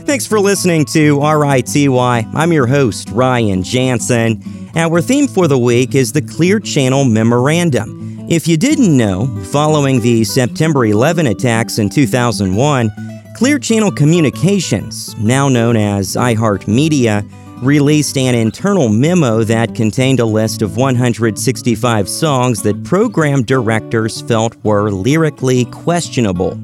Thanks 0.05 0.25
for 0.25 0.39
listening 0.39 0.85
to 0.85 1.19
RITY. 1.19 1.89
I'm 1.89 2.53
your 2.53 2.65
host, 2.65 3.09
Ryan 3.09 3.61
Jansen. 3.61 4.41
Our 4.73 5.01
theme 5.01 5.27
for 5.27 5.49
the 5.49 5.59
week 5.59 5.93
is 5.93 6.13
the 6.13 6.21
Clear 6.21 6.61
Channel 6.61 7.03
Memorandum. 7.03 8.25
If 8.29 8.47
you 8.47 8.55
didn't 8.55 8.95
know, 8.95 9.25
following 9.51 9.99
the 9.99 10.23
September 10.23 10.85
11 10.85 11.27
attacks 11.27 11.77
in 11.77 11.89
2001, 11.89 12.89
Clear 13.35 13.59
Channel 13.59 13.91
Communications, 13.91 15.13
now 15.17 15.49
known 15.49 15.75
as 15.75 16.15
iHeartMedia, 16.15 17.29
released 17.61 18.17
an 18.17 18.33
internal 18.33 18.89
memo 18.89 19.43
that 19.43 19.75
contained 19.75 20.19
a 20.19 20.25
list 20.25 20.61
of 20.61 20.77
165 20.77 22.09
songs 22.09 22.61
that 22.63 22.83
program 22.83 23.43
directors 23.43 24.21
felt 24.21 24.55
were 24.63 24.91
lyrically 24.91 25.65
questionable. 25.65 26.55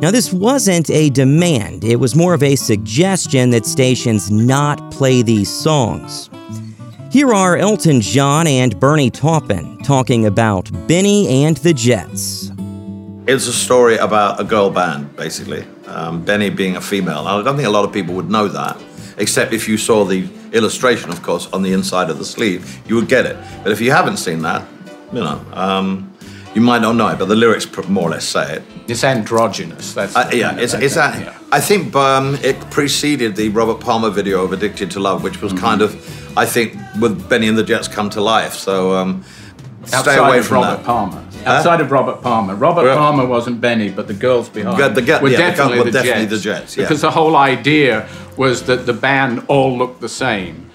Now, 0.00 0.10
this 0.10 0.32
wasn't 0.32 0.90
a 0.90 1.10
demand, 1.10 1.84
it 1.84 1.96
was 1.96 2.16
more 2.16 2.34
of 2.34 2.42
a 2.42 2.56
suggestion 2.56 3.50
that 3.50 3.66
stations 3.66 4.30
not 4.30 4.90
play 4.90 5.22
these 5.22 5.50
songs. 5.50 6.30
Here 7.12 7.34
are 7.34 7.56
Elton 7.56 8.00
John 8.00 8.46
and 8.46 8.78
Bernie 8.80 9.10
Taupin 9.10 9.78
talking 9.78 10.26
about 10.26 10.70
Bennie 10.86 11.44
and 11.44 11.56
the 11.58 11.74
Jets. 11.74 12.50
It's 13.26 13.46
a 13.46 13.52
story 13.52 13.96
about 13.96 14.40
a 14.40 14.44
girl 14.44 14.70
band, 14.70 15.14
basically. 15.16 15.64
Um, 15.86 16.24
Benny 16.24 16.50
being 16.50 16.76
a 16.76 16.80
female. 16.80 17.26
I 17.28 17.42
don't 17.42 17.56
think 17.56 17.68
a 17.68 17.70
lot 17.70 17.84
of 17.84 17.92
people 17.92 18.14
would 18.14 18.30
know 18.30 18.48
that, 18.48 18.80
except 19.18 19.52
if 19.52 19.68
you 19.68 19.76
saw 19.76 20.04
the 20.04 20.28
illustration, 20.52 21.10
of 21.10 21.22
course, 21.22 21.48
on 21.52 21.62
the 21.62 21.72
inside 21.72 22.10
of 22.10 22.18
the 22.18 22.24
sleeve, 22.24 22.80
you 22.88 22.94
would 22.96 23.08
get 23.08 23.26
it. 23.26 23.36
But 23.62 23.72
if 23.72 23.80
you 23.80 23.90
haven't 23.90 24.18
seen 24.18 24.42
that, 24.42 24.66
you 25.12 25.20
know, 25.20 25.44
um, 25.52 26.12
you 26.54 26.60
might 26.60 26.82
not 26.82 26.96
know 26.96 27.08
it, 27.08 27.18
but 27.18 27.26
the 27.26 27.36
lyrics 27.36 27.66
more 27.88 28.08
or 28.08 28.10
less 28.10 28.24
say 28.24 28.56
it. 28.56 28.62
It's 28.88 29.04
androgynous. 29.04 29.94
That's 29.94 30.16
Uh, 30.16 30.30
yeah, 30.32 30.58
it's, 30.58 30.74
it's 30.74 30.96
that. 30.96 31.36
I 31.52 31.60
think 31.60 31.94
um, 31.94 32.34
it 32.42 32.58
preceded 32.70 33.36
the 33.36 33.48
Robert 33.50 33.80
Palmer 33.80 34.10
video 34.10 34.42
of 34.42 34.52
"Addicted 34.52 34.90
to 34.92 35.00
Love," 35.00 35.22
which 35.22 35.40
was 35.40 35.52
kind 35.52 35.80
of, 35.80 35.94
I 36.36 36.46
think, 36.46 36.76
with 37.00 37.28
Bennie 37.28 37.48
and 37.48 37.56
the 37.56 37.62
Jets 37.62 37.86
come 37.86 38.10
to 38.10 38.20
life. 38.20 38.54
So 38.54 38.94
um, 38.94 39.24
stay 39.84 40.16
away 40.16 40.42
from 40.42 40.62
Robert 40.62 40.76
that. 40.78 40.86
Palmer. 40.86 41.24
Outside 41.46 41.80
of 41.80 41.90
Robert 41.90 42.22
Palmer. 42.22 42.54
Robert 42.54 42.86
Yeah. 42.86 42.94
Palmer 42.96 43.26
wasn't 43.26 43.60
Benny, 43.60 43.90
but 43.90 44.06
the 44.06 44.14
girls 44.14 44.48
behind 44.48 44.78
Yeah, 44.78 44.88
the 44.88 45.00
were 45.00 45.28
yeah, 45.28 45.38
definitely, 45.38 45.74
girls 45.74 45.78
were 45.78 45.84
the, 45.84 45.90
definitely 45.90 46.26
Jets, 46.26 46.30
the 46.30 46.38
Jets, 46.40 46.76
yeah. 46.76 46.84
Because 46.84 47.00
the 47.00 47.10
whole 47.10 47.36
idea 47.36 48.08
was 48.36 48.62
that 48.64 48.86
the 48.86 48.92
band 48.92 49.44
all 49.48 49.76
looked 49.76 50.00
the 50.00 50.08
same. 50.08 50.69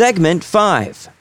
Segment 0.00 0.42
5. 0.42 1.19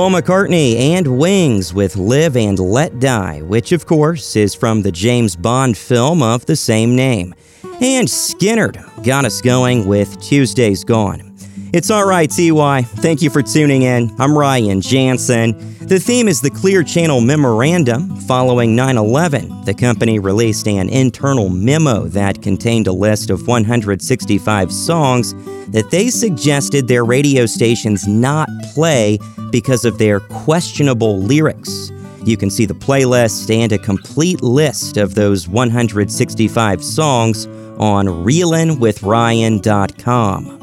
Paul 0.00 0.12
McCartney 0.12 0.76
and 0.76 1.18
Wings 1.18 1.74
with 1.74 1.94
Live 1.94 2.34
and 2.34 2.58
Let 2.58 3.00
Die, 3.00 3.42
which 3.42 3.70
of 3.72 3.84
course 3.84 4.34
is 4.34 4.54
from 4.54 4.80
the 4.80 4.90
James 4.90 5.36
Bond 5.36 5.76
film 5.76 6.22
of 6.22 6.46
the 6.46 6.56
same 6.56 6.96
name. 6.96 7.34
And 7.82 8.08
Skynyrd 8.08 9.04
got 9.04 9.26
us 9.26 9.42
going 9.42 9.86
with 9.86 10.18
Tuesday's 10.22 10.84
Gone. 10.84 11.29
It's 11.72 11.88
alright, 11.88 12.28
TY. 12.28 12.82
Thank 12.82 13.22
you 13.22 13.30
for 13.30 13.42
tuning 13.42 13.82
in. 13.82 14.12
I'm 14.18 14.36
Ryan 14.36 14.80
Jansen. 14.80 15.52
The 15.86 16.00
theme 16.00 16.26
is 16.26 16.40
the 16.40 16.50
Clear 16.50 16.82
Channel 16.82 17.20
Memorandum. 17.20 18.16
Following 18.22 18.74
9 18.74 18.96
11, 18.96 19.66
the 19.66 19.74
company 19.74 20.18
released 20.18 20.66
an 20.66 20.88
internal 20.88 21.48
memo 21.48 22.08
that 22.08 22.42
contained 22.42 22.88
a 22.88 22.92
list 22.92 23.30
of 23.30 23.46
165 23.46 24.72
songs 24.72 25.32
that 25.68 25.92
they 25.92 26.10
suggested 26.10 26.88
their 26.88 27.04
radio 27.04 27.46
stations 27.46 28.08
not 28.08 28.48
play 28.74 29.20
because 29.52 29.84
of 29.84 29.98
their 29.98 30.18
questionable 30.18 31.20
lyrics. 31.20 31.92
You 32.24 32.36
can 32.36 32.50
see 32.50 32.66
the 32.66 32.74
playlist 32.74 33.48
and 33.48 33.70
a 33.70 33.78
complete 33.78 34.42
list 34.42 34.96
of 34.96 35.14
those 35.14 35.46
165 35.46 36.82
songs 36.82 37.46
on 37.78 38.06
reelinwithryan.com. 38.06 40.59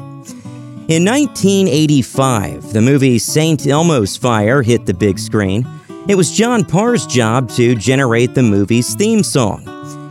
In 0.88 1.04
1985, 1.04 2.72
the 2.72 2.80
movie 2.80 3.18
St. 3.18 3.66
Elmo's 3.66 4.16
Fire 4.16 4.62
hit 4.62 4.86
the 4.86 4.94
big 4.94 5.18
screen. 5.18 5.68
It 6.08 6.14
was 6.14 6.30
John 6.30 6.64
Parr's 6.64 7.04
job 7.04 7.50
to 7.50 7.74
generate 7.74 8.32
the 8.32 8.42
movie's 8.42 8.94
theme 8.94 9.22
song. 9.22 9.66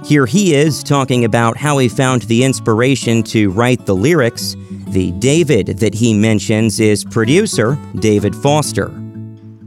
Here 0.06 0.28
he 0.28 0.54
is 0.54 0.84
talking 0.84 1.26
about 1.26 1.58
how 1.58 1.80
he 1.80 1.90
found 1.90 2.22
the 2.24 2.44
inspiration 2.44 3.24
to 3.24 3.50
write 3.50 3.88
the 3.88 3.96
lyrics. 3.96 4.56
The 4.90 5.14
David 5.14 5.80
that 5.80 5.96
he 5.96 6.14
mentions 6.14 6.80
is 6.80 7.04
producer 7.04 7.76
David 7.96 8.36
Foster. 8.36 8.90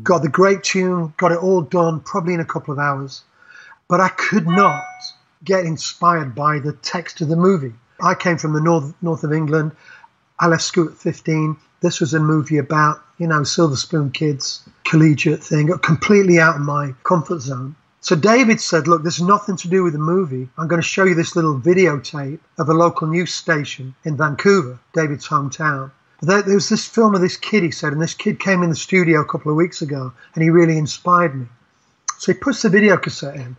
got 0.05 0.23
the 0.23 0.28
great 0.28 0.62
tune, 0.62 1.12
got 1.16 1.32
it 1.32 1.43
all 1.43 1.62
done, 1.62 1.99
probably 2.03 2.35
in 2.35 2.41
a 2.41 2.45
couple 2.45 2.73
of 2.73 2.78
hours. 2.78 3.24
But 3.89 3.99
I 3.99 4.11
could 4.11 4.47
not 4.47 4.85
get 5.43 5.65
inspired 5.65 6.37
by 6.37 6.61
the 6.61 6.74
text 6.74 7.20
of 7.20 7.27
the 7.27 7.35
movie. 7.35 7.73
I 8.01 8.15
came 8.15 8.39
from 8.39 8.53
the 8.53 8.61
north 8.61 8.95
north 9.03 9.24
of 9.24 9.32
England. 9.32 9.73
I 10.42 10.46
left 10.46 10.62
school 10.62 10.88
at 10.88 10.96
15. 10.96 11.56
This 11.82 12.00
was 12.00 12.14
a 12.14 12.18
movie 12.18 12.56
about, 12.56 13.02
you 13.18 13.26
know, 13.26 13.44
Silver 13.44 13.76
Spoon 13.76 14.10
kids, 14.10 14.66
collegiate 14.84 15.44
thing, 15.44 15.68
completely 15.82 16.40
out 16.40 16.56
of 16.56 16.62
my 16.62 16.94
comfort 17.04 17.40
zone. 17.40 17.76
So 18.00 18.16
David 18.16 18.58
said, 18.58 18.88
Look, 18.88 19.02
there's 19.02 19.20
nothing 19.20 19.56
to 19.58 19.68
do 19.68 19.82
with 19.82 19.92
the 19.92 19.98
movie. 19.98 20.48
I'm 20.56 20.66
going 20.66 20.80
to 20.80 20.86
show 20.86 21.04
you 21.04 21.14
this 21.14 21.36
little 21.36 21.60
videotape 21.60 22.38
of 22.58 22.70
a 22.70 22.72
local 22.72 23.06
news 23.06 23.34
station 23.34 23.94
in 24.04 24.16
Vancouver, 24.16 24.78
David's 24.94 25.28
hometown. 25.28 25.90
There, 26.22 26.40
there 26.40 26.54
was 26.54 26.70
this 26.70 26.86
film 26.86 27.14
of 27.14 27.20
this 27.20 27.36
kid, 27.36 27.62
he 27.62 27.70
said, 27.70 27.92
and 27.92 28.00
this 28.00 28.14
kid 28.14 28.40
came 28.40 28.62
in 28.62 28.70
the 28.70 28.76
studio 28.76 29.20
a 29.20 29.26
couple 29.26 29.50
of 29.50 29.58
weeks 29.58 29.82
ago 29.82 30.12
and 30.34 30.42
he 30.42 30.48
really 30.48 30.78
inspired 30.78 31.34
me. 31.34 31.46
So 32.16 32.32
he 32.32 32.38
puts 32.38 32.62
the 32.62 32.70
video 32.70 32.96
cassette 32.96 33.36
in, 33.36 33.56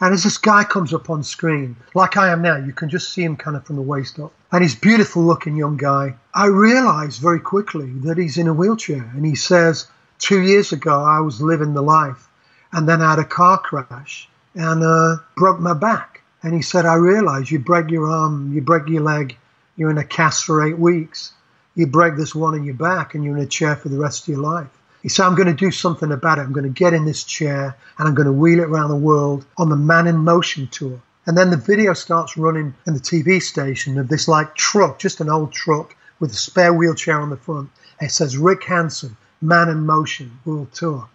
and 0.00 0.12
as 0.12 0.24
this 0.24 0.38
guy 0.38 0.64
comes 0.64 0.92
up 0.92 1.08
on 1.08 1.22
screen, 1.22 1.76
like 1.94 2.16
I 2.16 2.30
am 2.30 2.42
now, 2.42 2.56
you 2.56 2.72
can 2.72 2.88
just 2.88 3.12
see 3.12 3.22
him 3.22 3.36
kind 3.36 3.56
of 3.56 3.64
from 3.64 3.76
the 3.76 3.82
waist 3.82 4.18
up. 4.18 4.32
And 4.50 4.62
he's 4.62 4.74
beautiful 4.74 5.22
looking 5.22 5.56
young 5.56 5.76
guy. 5.76 6.14
I 6.34 6.46
realized 6.46 7.20
very 7.20 7.40
quickly 7.40 7.90
that 8.04 8.18
he's 8.18 8.36
in 8.36 8.48
a 8.48 8.54
wheelchair. 8.54 9.10
And 9.14 9.24
he 9.24 9.34
says, 9.34 9.86
Two 10.18 10.40
years 10.40 10.72
ago, 10.72 11.02
I 11.02 11.20
was 11.20 11.40
living 11.40 11.74
the 11.74 11.82
life. 11.82 12.28
And 12.72 12.88
then 12.88 13.02
I 13.02 13.10
had 13.10 13.18
a 13.18 13.24
car 13.24 13.58
crash 13.58 14.28
and 14.54 14.82
uh, 14.82 15.16
broke 15.36 15.60
my 15.60 15.74
back. 15.74 16.22
And 16.42 16.54
he 16.54 16.62
said, 16.62 16.86
I 16.86 16.94
realized 16.94 17.50
you 17.50 17.58
break 17.58 17.90
your 17.90 18.08
arm, 18.08 18.52
you 18.52 18.60
break 18.60 18.88
your 18.88 19.02
leg, 19.02 19.36
you're 19.76 19.90
in 19.90 19.98
a 19.98 20.04
cast 20.04 20.44
for 20.44 20.66
eight 20.66 20.78
weeks. 20.78 21.32
You 21.74 21.86
break 21.86 22.16
this 22.16 22.34
one 22.34 22.54
in 22.54 22.64
your 22.64 22.74
back 22.74 23.14
and 23.14 23.24
you're 23.24 23.36
in 23.36 23.42
a 23.42 23.46
chair 23.46 23.74
for 23.74 23.88
the 23.88 23.98
rest 23.98 24.22
of 24.22 24.28
your 24.28 24.42
life. 24.42 24.68
He 25.04 25.10
said, 25.10 25.26
I'm 25.26 25.34
going 25.34 25.48
to 25.48 25.52
do 25.52 25.70
something 25.70 26.10
about 26.10 26.38
it. 26.38 26.40
I'm 26.40 26.54
going 26.54 26.64
to 26.64 26.70
get 26.70 26.94
in 26.94 27.04
this 27.04 27.24
chair 27.24 27.76
and 27.98 28.08
I'm 28.08 28.14
going 28.14 28.24
to 28.24 28.32
wheel 28.32 28.60
it 28.60 28.70
around 28.70 28.88
the 28.88 28.96
world 28.96 29.44
on 29.58 29.68
the 29.68 29.76
Man 29.76 30.06
in 30.06 30.16
Motion 30.16 30.66
tour. 30.68 30.98
And 31.26 31.36
then 31.36 31.50
the 31.50 31.58
video 31.58 31.92
starts 31.92 32.38
running 32.38 32.72
in 32.86 32.94
the 32.94 33.00
TV 33.00 33.42
station 33.42 33.98
of 33.98 34.08
this 34.08 34.28
like 34.28 34.54
truck, 34.54 34.98
just 34.98 35.20
an 35.20 35.28
old 35.28 35.52
truck 35.52 35.94
with 36.20 36.30
a 36.30 36.36
spare 36.36 36.72
wheelchair 36.72 37.20
on 37.20 37.28
the 37.28 37.36
front. 37.36 37.68
And 38.00 38.08
it 38.08 38.12
says 38.12 38.38
Rick 38.38 38.64
Hansen, 38.64 39.14
Man 39.42 39.68
in 39.68 39.84
Motion, 39.84 40.38
World 40.46 40.72
Tour. 40.72 41.06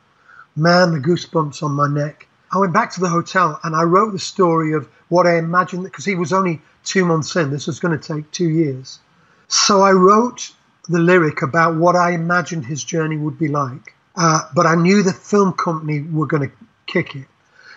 Man, 0.55 0.91
the 0.91 0.99
goosebumps 0.99 1.63
on 1.63 1.71
my 1.71 1.87
neck. 1.87 2.27
I 2.51 2.59
went 2.59 2.73
back 2.73 2.91
to 2.91 2.99
the 2.99 3.09
hotel 3.09 3.59
and 3.63 3.75
I 3.75 3.81
wrote 3.81 4.11
the 4.11 4.19
story 4.19 4.71
of 4.73 4.87
what 5.07 5.25
I 5.25 5.39
imagined 5.39 5.85
because 5.85 6.05
he 6.05 6.13
was 6.13 6.31
only 6.31 6.61
two 6.83 7.05
months 7.05 7.35
in. 7.35 7.49
This 7.49 7.65
was 7.65 7.79
going 7.79 7.99
to 7.99 8.13
take 8.13 8.29
two 8.29 8.49
years. 8.49 8.99
So 9.47 9.81
I 9.81 9.93
wrote 9.93 10.51
the 10.89 10.99
lyric 10.99 11.43
about 11.43 11.75
what 11.75 11.95
I 11.95 12.11
imagined 12.11 12.65
his 12.65 12.83
journey 12.83 13.15
would 13.15 13.37
be 13.37 13.47
like. 13.47 13.93
Uh, 14.15 14.41
but 14.53 14.65
I 14.65 14.75
knew 14.75 15.03
the 15.03 15.13
film 15.13 15.53
company 15.53 16.01
were 16.01 16.25
going 16.25 16.49
to 16.49 16.55
kick 16.87 17.15
it. 17.15 17.27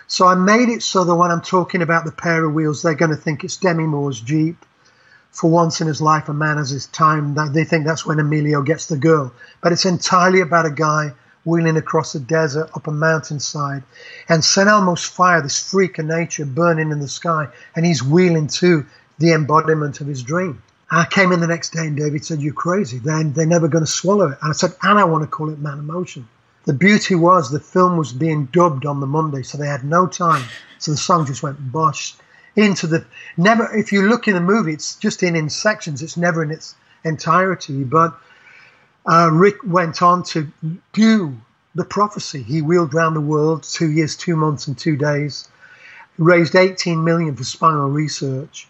So 0.07 0.27
I 0.27 0.35
made 0.35 0.69
it 0.69 0.83
so 0.83 1.03
that 1.05 1.15
when 1.15 1.31
I'm 1.31 1.41
talking 1.41 1.81
about 1.81 2.05
the 2.05 2.11
pair 2.11 2.43
of 2.43 2.53
wheels, 2.53 2.81
they're 2.81 2.95
going 2.95 3.11
to 3.11 3.17
think 3.17 3.43
it's 3.43 3.57
Demi 3.57 3.85
Moore's 3.85 4.19
Jeep. 4.19 4.57
For 5.31 5.49
once 5.49 5.79
in 5.79 5.87
his 5.87 6.01
life, 6.01 6.29
a 6.29 6.33
man 6.33 6.57
has 6.57 6.69
his 6.69 6.87
time. 6.87 7.35
They 7.53 7.63
think 7.63 7.85
that's 7.85 8.05
when 8.05 8.19
Emilio 8.19 8.61
gets 8.61 8.87
the 8.87 8.97
girl. 8.97 9.33
But 9.61 9.71
it's 9.71 9.85
entirely 9.85 10.41
about 10.41 10.65
a 10.65 10.71
guy 10.71 11.13
wheeling 11.45 11.77
across 11.77 12.15
a 12.15 12.19
desert 12.19 12.69
up 12.75 12.87
a 12.87 12.91
mountainside. 12.91 13.83
And 14.29 14.43
St. 14.43 14.67
Elmo's 14.67 15.05
fire, 15.05 15.41
this 15.41 15.71
freak 15.71 15.97
of 15.99 16.05
nature 16.05 16.45
burning 16.45 16.91
in 16.91 16.99
the 16.99 17.07
sky, 17.07 17.47
and 17.75 17.85
he's 17.85 18.03
wheeling 18.03 18.47
to 18.59 18.85
the 19.19 19.33
embodiment 19.33 20.01
of 20.01 20.07
his 20.07 20.23
dream. 20.23 20.61
I 20.95 21.05
came 21.05 21.31
in 21.31 21.39
the 21.39 21.47
next 21.47 21.73
day 21.73 21.87
and 21.87 21.97
David 21.97 22.23
said, 22.25 22.41
You're 22.41 22.53
crazy. 22.53 22.99
They're, 22.99 23.23
they're 23.23 23.45
never 23.45 23.67
going 23.67 23.83
to 23.83 23.89
swallow 23.91 24.29
it. 24.29 24.37
And 24.41 24.49
I 24.49 24.53
said, 24.53 24.75
And 24.83 24.99
I 24.99 25.03
want 25.03 25.23
to 25.23 25.27
call 25.27 25.49
it 25.49 25.59
Man 25.59 25.79
Emotion. 25.79 26.27
The 26.65 26.73
beauty 26.73 27.15
was 27.15 27.49
the 27.51 27.59
film 27.59 27.97
was 27.97 28.13
being 28.13 28.45
dubbed 28.45 28.85
on 28.85 28.99
the 28.99 29.07
Monday, 29.07 29.41
so 29.41 29.57
they 29.57 29.67
had 29.67 29.83
no 29.83 30.07
time. 30.07 30.45
So 30.79 30.91
the 30.91 30.97
song 30.97 31.25
just 31.25 31.43
went 31.43 31.71
bosh 31.71 32.15
into 32.55 32.87
the 32.87 33.05
never. 33.37 33.75
If 33.75 33.91
you 33.91 34.07
look 34.07 34.27
in 34.27 34.35
the 34.35 34.41
movie, 34.41 34.73
it's 34.73 34.95
just 34.95 35.23
in 35.23 35.35
in 35.35 35.49
sections. 35.49 36.01
It's 36.01 36.15
never 36.15 36.43
in 36.43 36.51
its 36.51 36.75
entirety. 37.03 37.83
But 37.83 38.17
uh, 39.05 39.29
Rick 39.33 39.57
went 39.65 40.01
on 40.01 40.23
to 40.23 40.47
do 40.93 41.35
the 41.75 41.85
prophecy. 41.85 42.43
He 42.43 42.61
wheeled 42.61 42.93
around 42.93 43.15
the 43.15 43.21
world 43.21 43.63
two 43.63 43.91
years, 43.91 44.15
two 44.15 44.35
months, 44.35 44.67
and 44.67 44.77
two 44.77 44.95
days. 44.95 45.49
Raised 46.17 46.55
18 46.55 47.03
million 47.03 47.35
for 47.35 47.43
spinal 47.43 47.89
research. 47.89 48.67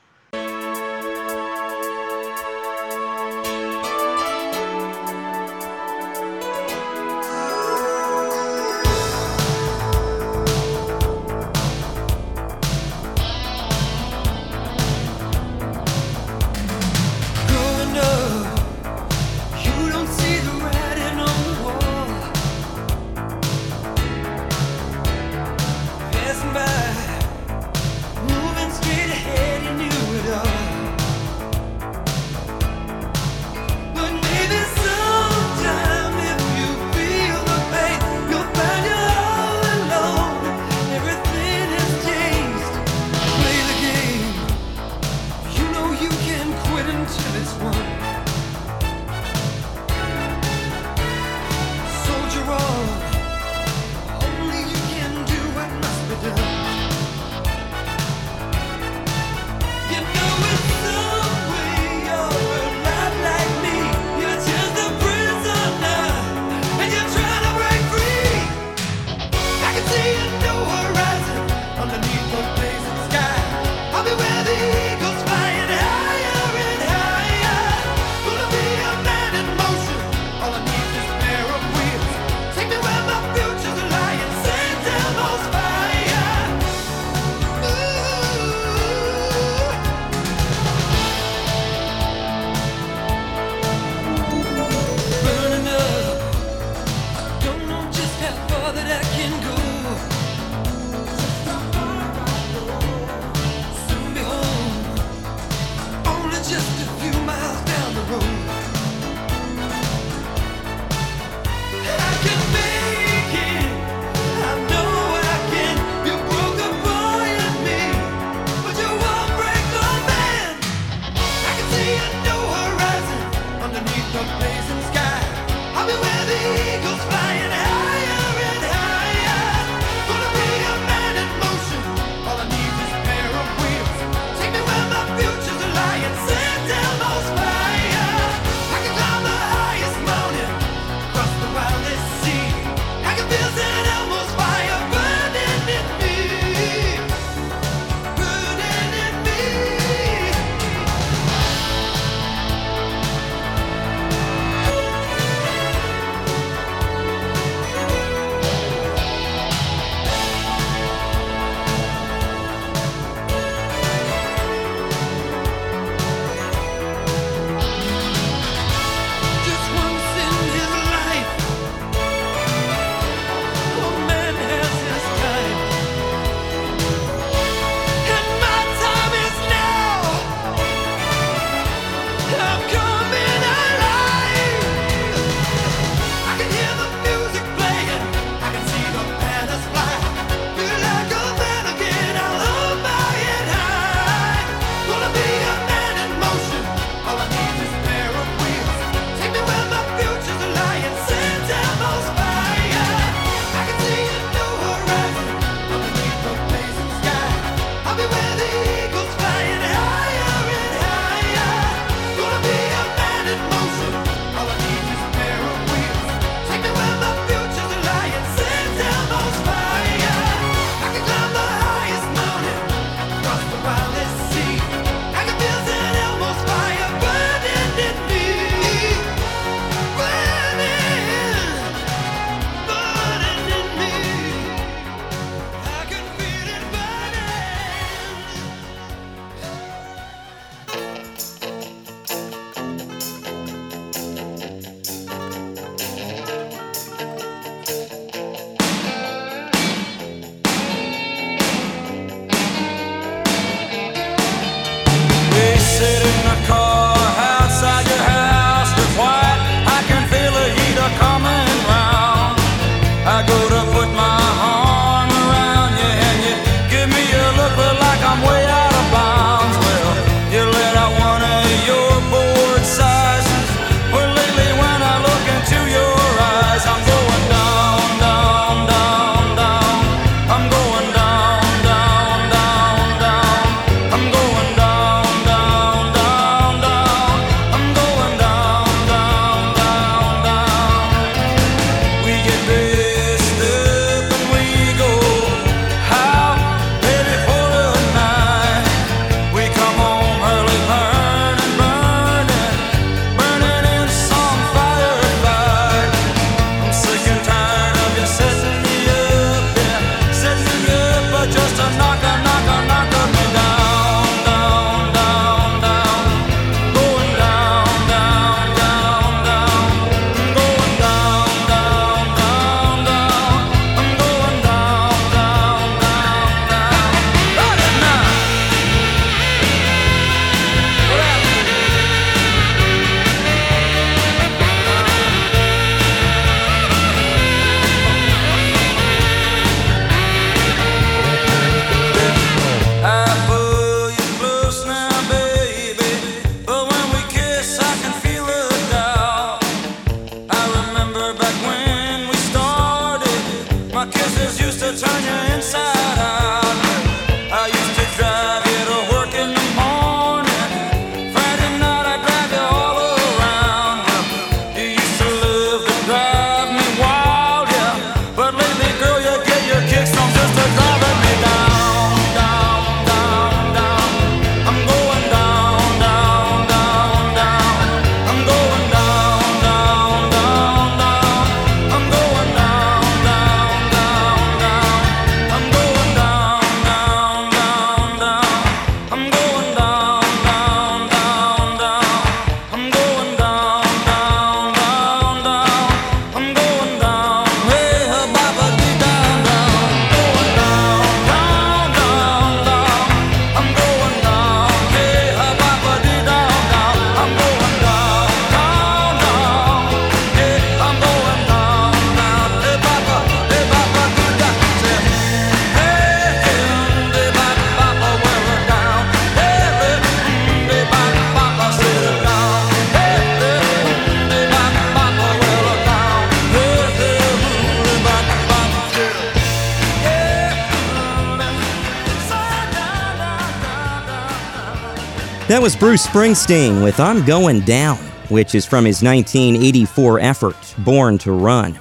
That 435.33 435.41
was 435.41 435.55
Bruce 435.55 435.87
Springsteen 435.87 436.63
with 436.63 436.79
I'm 436.79 437.03
Going 437.03 437.39
Down, 437.39 437.77
which 438.09 438.35
is 438.35 438.45
from 438.45 438.65
his 438.65 438.83
1984 438.83 439.99
effort, 439.99 440.55
Born 440.59 440.99
to 440.99 441.11
Run. 441.11 441.57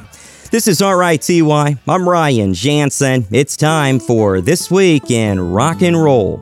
This 0.51 0.69
is 0.69 0.82
RITY. 0.82 1.40
I'm 1.89 2.07
Ryan 2.07 2.53
Jansen. 2.53 3.24
It's 3.31 3.57
time 3.57 3.99
for 3.99 4.43
This 4.43 4.70
Week 4.70 5.11
in 5.11 5.40
Rock 5.40 5.81
and 5.81 5.97
Roll. 5.97 6.39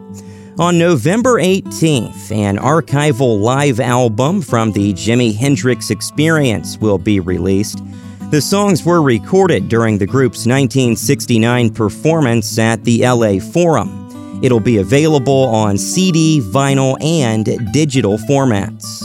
On 0.58 0.76
November 0.76 1.40
18th, 1.40 2.32
an 2.32 2.56
archival 2.56 3.40
live 3.40 3.78
album 3.78 4.42
from 4.42 4.72
the 4.72 4.92
Jimi 4.92 5.32
Hendrix 5.32 5.90
Experience 5.90 6.78
will 6.78 6.98
be 6.98 7.20
released. 7.20 7.80
The 8.32 8.40
songs 8.40 8.84
were 8.84 9.02
recorded 9.02 9.68
during 9.68 9.98
the 9.98 10.06
group's 10.06 10.46
1969 10.46 11.74
performance 11.74 12.58
at 12.58 12.82
the 12.82 13.06
LA 13.06 13.38
Forum. 13.38 14.09
It'll 14.42 14.60
be 14.60 14.78
available 14.78 15.44
on 15.44 15.76
CD, 15.76 16.40
vinyl, 16.40 16.96
and 17.02 17.72
digital 17.72 18.16
formats. 18.18 19.00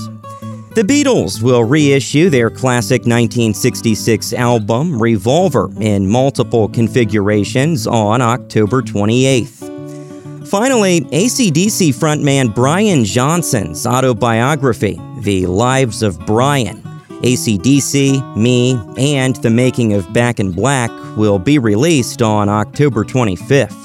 The 0.76 0.82
Beatles 0.82 1.42
will 1.42 1.64
reissue 1.64 2.30
their 2.30 2.50
classic 2.50 3.04
1966 3.04 4.34
album, 4.34 5.02
Revolver, 5.02 5.70
in 5.80 6.06
multiple 6.10 6.68
configurations 6.68 7.88
on 7.88 8.22
October 8.22 8.82
28th. 8.82 10.48
Finally, 10.50 11.02
ACDC 11.02 11.96
frontman 11.96 12.54
Brian 12.54 13.04
Johnson's 13.06 13.88
autobiography, 13.88 15.00
The 15.22 15.46
Lives 15.48 16.04
of 16.04 16.20
Brian, 16.26 16.82
ACDC, 17.24 18.36
Me, 18.36 18.78
and 18.98 19.36
The 19.38 19.50
Making 19.50 19.94
of 19.94 20.12
Back 20.14 20.40
in 20.40 20.52
Black 20.52 20.92
will 21.16 21.40
be 21.40 21.58
released 21.58 22.22
on 22.22 22.50
October 22.50 23.04
25th. 23.04 23.85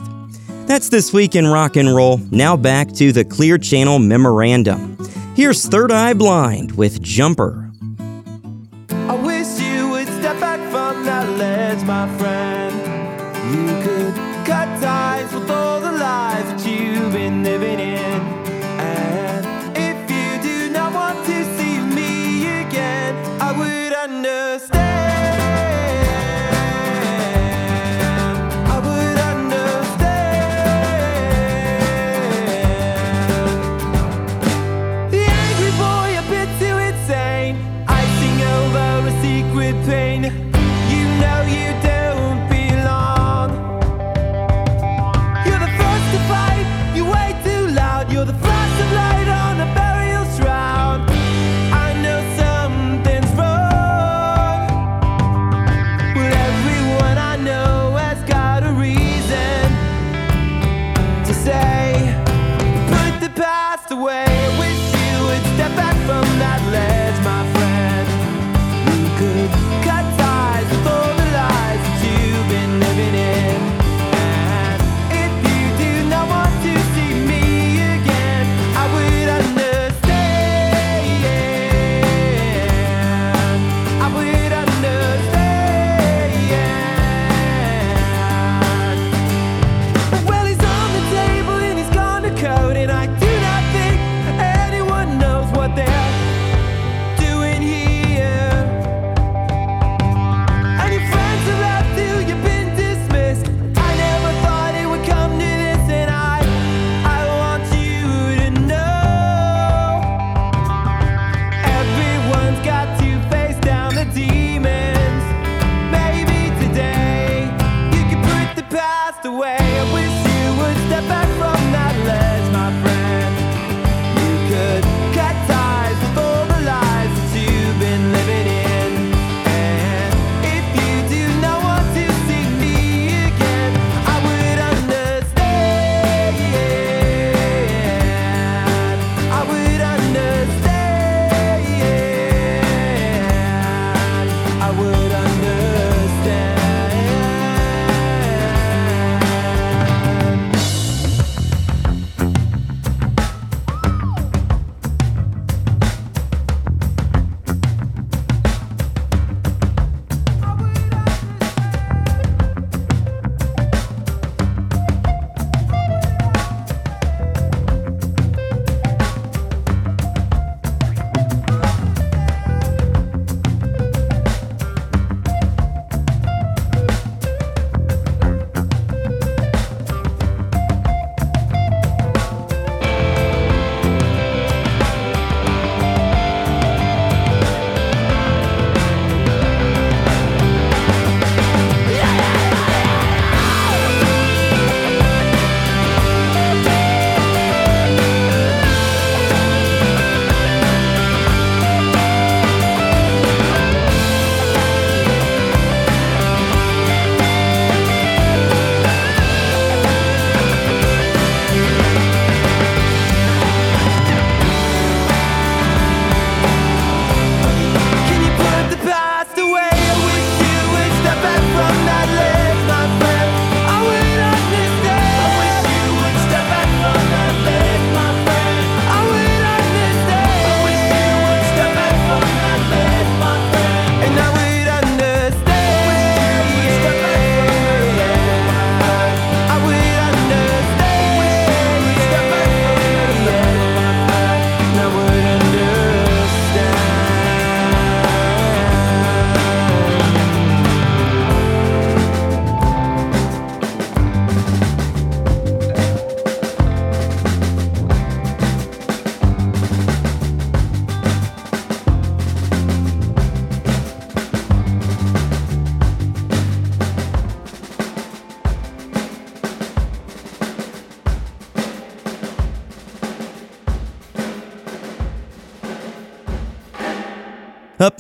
That's 0.71 0.89
This 0.89 1.13
Week 1.13 1.35
in 1.35 1.49
Rock 1.49 1.75
and 1.75 1.93
Roll. 1.93 2.19
Now 2.31 2.57
back 2.57 2.93
to 2.93 3.11
the 3.11 3.25
Clear 3.25 3.59
Channel 3.59 3.99
Memorandum. 3.99 4.97
Here's 5.35 5.67
Third 5.67 5.91
Eye 5.91 6.15
Blind 6.15 6.71
with 6.77 7.03
Jumper. 7.03 7.70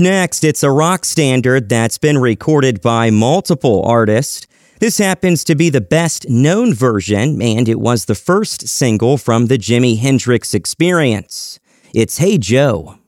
next, 0.00 0.42
it's 0.42 0.62
a 0.62 0.70
rock 0.70 1.04
standard 1.04 1.68
that's 1.68 1.98
been 1.98 2.18
recorded 2.18 2.80
by 2.80 3.10
multiple 3.10 3.84
artists. 3.84 4.46
This 4.78 4.98
happens 4.98 5.44
to 5.44 5.54
be 5.54 5.68
the 5.68 5.80
best 5.80 6.28
known 6.28 6.72
version, 6.72 7.42
and 7.42 7.68
it 7.68 7.78
was 7.78 8.06
the 8.06 8.14
first 8.14 8.66
single 8.66 9.18
from 9.18 9.46
the 9.46 9.58
Jimi 9.58 9.98
Hendrix 9.98 10.54
experience. 10.54 11.60
It's 11.92 12.16
Hey 12.16 12.38
Joe. 12.38 12.99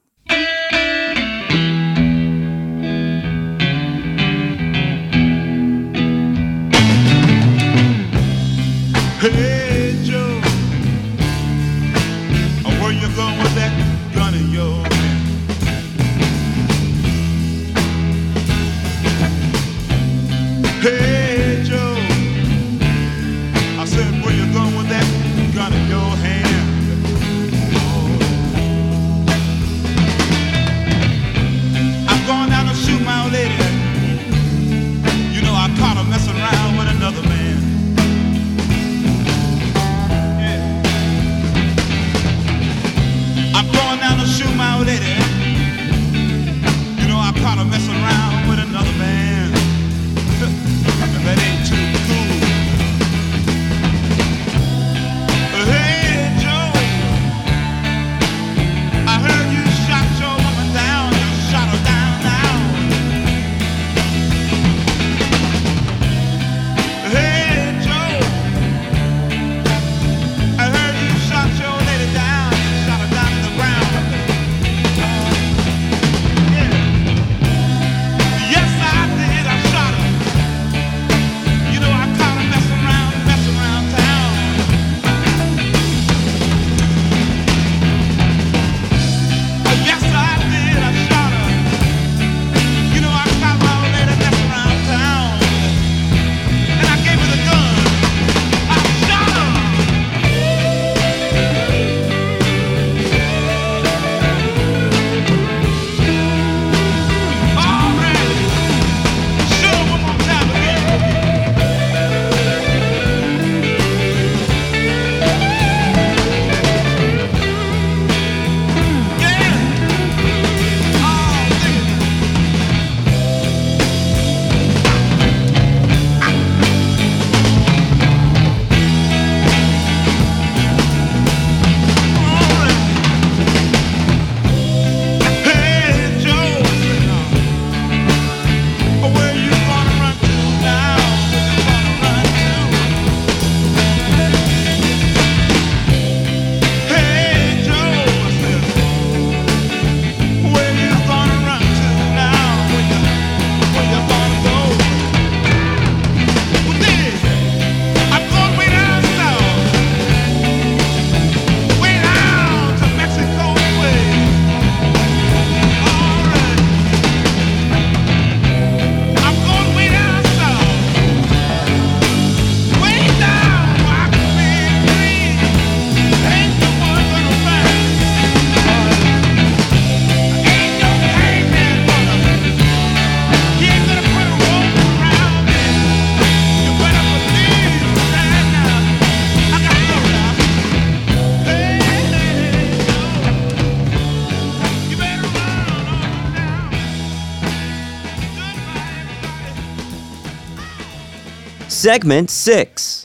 segment 201.83 202.31
six. 202.31 203.02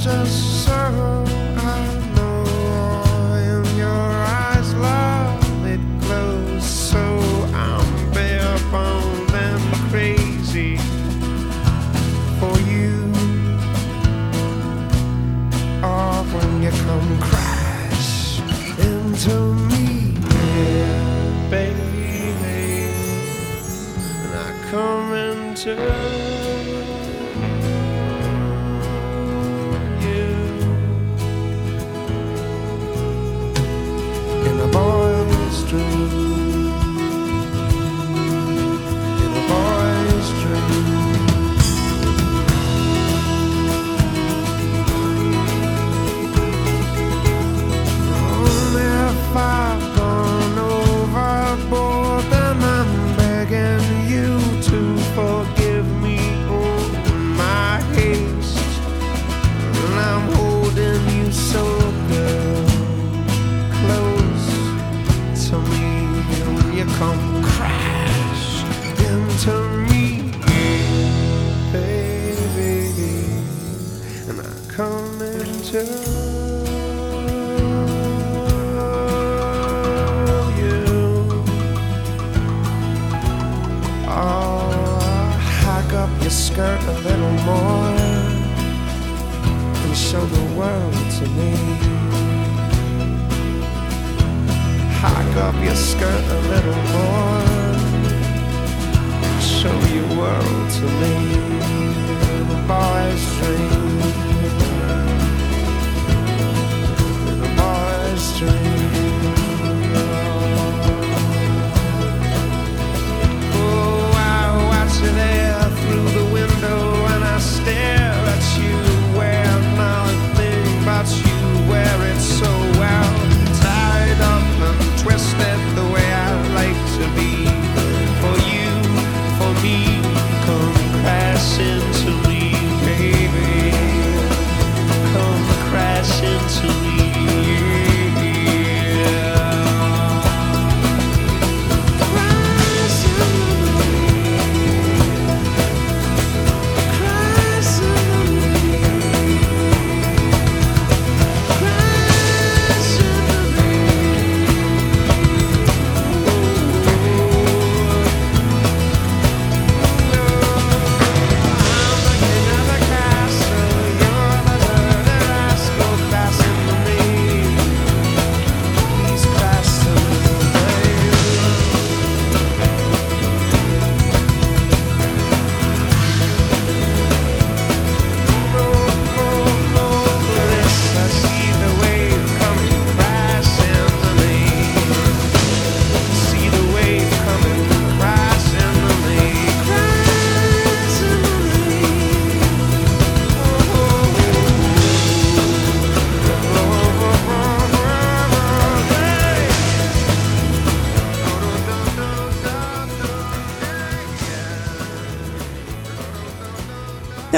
just 0.00 0.64
circle. 0.64 1.19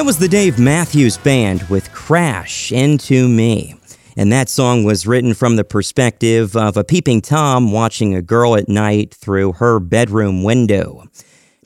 That 0.02 0.06
was 0.06 0.18
the 0.18 0.26
Dave 0.26 0.58
Matthews 0.58 1.16
Band 1.16 1.62
with 1.70 1.92
Crash 1.92 2.72
Into 2.72 3.28
Me. 3.28 3.76
And 4.16 4.32
that 4.32 4.48
song 4.48 4.82
was 4.82 5.06
written 5.06 5.32
from 5.32 5.54
the 5.54 5.62
perspective 5.62 6.56
of 6.56 6.76
a 6.76 6.82
peeping 6.82 7.20
Tom 7.20 7.70
watching 7.70 8.12
a 8.12 8.20
girl 8.20 8.56
at 8.56 8.68
night 8.68 9.14
through 9.14 9.52
her 9.52 9.78
bedroom 9.78 10.42
window. 10.42 11.04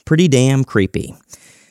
Pretty 0.05 0.27
damn 0.27 0.63
creepy. 0.63 1.15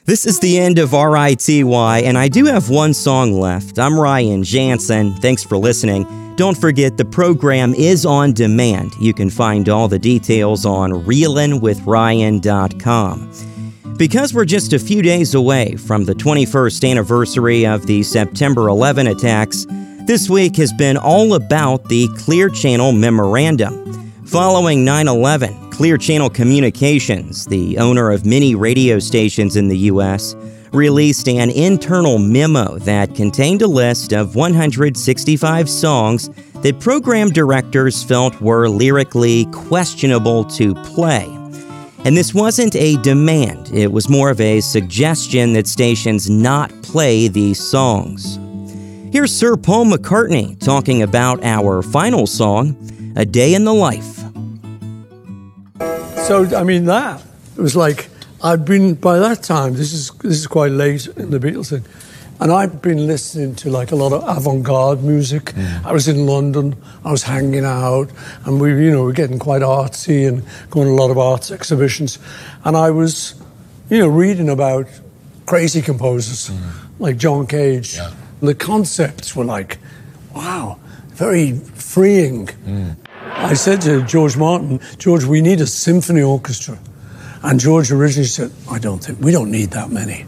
This 0.06 0.26
is 0.26 0.40
the 0.40 0.58
end 0.58 0.80
of 0.80 0.92
RITY, 0.92 1.62
and 1.62 2.18
I 2.18 2.26
do 2.26 2.46
have 2.46 2.68
one 2.68 2.94
song 2.94 3.32
left. 3.32 3.78
I'm 3.78 3.96
Ryan 3.96 4.42
Jansen. 4.42 5.14
Thanks 5.14 5.44
for 5.44 5.56
listening. 5.56 6.34
Don't 6.34 6.58
forget 6.58 6.96
the 6.96 7.04
program 7.04 7.74
is 7.74 8.04
on 8.04 8.32
demand. 8.32 8.90
You 9.00 9.14
can 9.14 9.30
find 9.30 9.68
all 9.68 9.86
the 9.86 10.00
details 10.00 10.66
on 10.66 10.90
reelinwithryan.com. 10.90 13.55
Because 13.98 14.34
we're 14.34 14.44
just 14.44 14.74
a 14.74 14.78
few 14.78 15.00
days 15.00 15.34
away 15.34 15.74
from 15.76 16.04
the 16.04 16.12
21st 16.12 16.90
anniversary 16.90 17.64
of 17.64 17.86
the 17.86 18.02
September 18.02 18.68
11 18.68 19.06
attacks, 19.06 19.66
this 20.04 20.28
week 20.28 20.56
has 20.56 20.70
been 20.74 20.98
all 20.98 21.32
about 21.32 21.84
the 21.84 22.06
Clear 22.08 22.50
Channel 22.50 22.92
Memorandum. 22.92 24.12
Following 24.26 24.84
9 24.84 25.08
11, 25.08 25.70
Clear 25.70 25.96
Channel 25.96 26.28
Communications, 26.28 27.46
the 27.46 27.78
owner 27.78 28.10
of 28.10 28.26
many 28.26 28.54
radio 28.54 28.98
stations 28.98 29.56
in 29.56 29.68
the 29.68 29.78
U.S., 29.78 30.36
released 30.72 31.26
an 31.26 31.48
internal 31.48 32.18
memo 32.18 32.78
that 32.80 33.14
contained 33.14 33.62
a 33.62 33.66
list 33.66 34.12
of 34.12 34.34
165 34.34 35.70
songs 35.70 36.28
that 36.56 36.80
program 36.80 37.30
directors 37.30 38.02
felt 38.02 38.38
were 38.42 38.68
lyrically 38.68 39.46
questionable 39.52 40.44
to 40.44 40.74
play. 40.84 41.45
And 42.06 42.16
this 42.16 42.32
wasn't 42.32 42.76
a 42.76 42.96
demand, 42.98 43.72
it 43.74 43.90
was 43.90 44.08
more 44.08 44.30
of 44.30 44.40
a 44.40 44.60
suggestion 44.60 45.54
that 45.54 45.66
stations 45.66 46.30
not 46.30 46.70
play 46.82 47.26
these 47.26 47.58
songs. 47.58 48.38
Here's 49.12 49.34
Sir 49.34 49.56
Paul 49.56 49.86
McCartney 49.86 50.56
talking 50.60 51.02
about 51.02 51.42
our 51.42 51.82
final 51.82 52.28
song, 52.28 52.76
A 53.16 53.26
Day 53.26 53.54
in 53.54 53.64
the 53.64 53.74
Life. 53.74 54.18
So 56.28 56.48
I 56.56 56.62
mean 56.62 56.84
that 56.84 57.24
it 57.56 57.60
was 57.60 57.74
like 57.74 58.08
I'd 58.40 58.64
been 58.64 58.94
by 58.94 59.18
that 59.18 59.42
time. 59.42 59.74
This 59.74 59.92
is 59.92 60.12
this 60.22 60.38
is 60.38 60.46
quite 60.46 60.70
late 60.70 61.08
in 61.08 61.32
the 61.32 61.40
Beatles 61.40 61.70
thing, 61.70 61.84
and 62.40 62.52
I'd 62.52 62.82
been 62.82 63.06
listening 63.06 63.54
to 63.56 63.70
like 63.70 63.92
a 63.92 63.96
lot 63.96 64.12
of 64.12 64.22
avant-garde 64.36 65.02
music. 65.02 65.44
Mm. 65.44 65.84
I 65.84 65.92
was 65.92 66.08
in 66.08 66.26
London. 66.26 66.76
I 67.04 67.10
was 67.10 67.22
hanging 67.22 67.64
out, 67.64 68.10
and 68.44 68.60
we 68.60 68.70
you 68.84 68.90
know 68.90 69.04
were 69.04 69.12
getting 69.12 69.38
quite 69.38 69.62
artsy 69.62 70.28
and 70.28 70.42
going 70.70 70.86
to 70.86 70.92
a 70.92 71.00
lot 71.00 71.10
of 71.10 71.18
arts 71.18 71.50
exhibitions, 71.50 72.18
and 72.64 72.76
I 72.76 72.90
was 72.90 73.34
you 73.90 73.98
know 73.98 74.08
reading 74.08 74.48
about 74.48 74.86
crazy 75.46 75.80
composers 75.82 76.50
mm. 76.50 76.72
like 76.98 77.16
John 77.16 77.46
Cage. 77.46 77.98
The 78.42 78.54
concepts 78.54 79.34
were 79.34 79.44
like, 79.44 79.78
wow, 80.34 80.78
very 81.08 81.52
freeing. 81.56 82.46
Mm. 82.46 82.96
I 83.22 83.54
said 83.54 83.80
to 83.82 84.02
George 84.02 84.36
Martin, 84.36 84.80
George, 84.98 85.24
we 85.24 85.40
need 85.40 85.60
a 85.60 85.66
symphony 85.66 86.22
orchestra. 86.22 86.78
And 87.42 87.60
George 87.60 87.92
originally 87.92 88.26
said, 88.26 88.50
I 88.70 88.78
don't 88.78 89.02
think, 89.02 89.20
we 89.20 89.30
don't 89.30 89.50
need 89.50 89.70
that 89.70 89.90
many. 89.90 90.24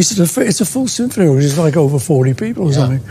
He 0.00 0.04
said, 0.04 0.18
"It's 0.48 0.62
a- 0.62 0.64
full 0.64 0.88
symphony 0.88 1.26
orchestra, 1.26 1.50
it's 1.50 1.58
like 1.58 1.76
over 1.76 1.98
40 1.98 2.32
people 2.32 2.68
or 2.68 2.72
something. 2.72 3.02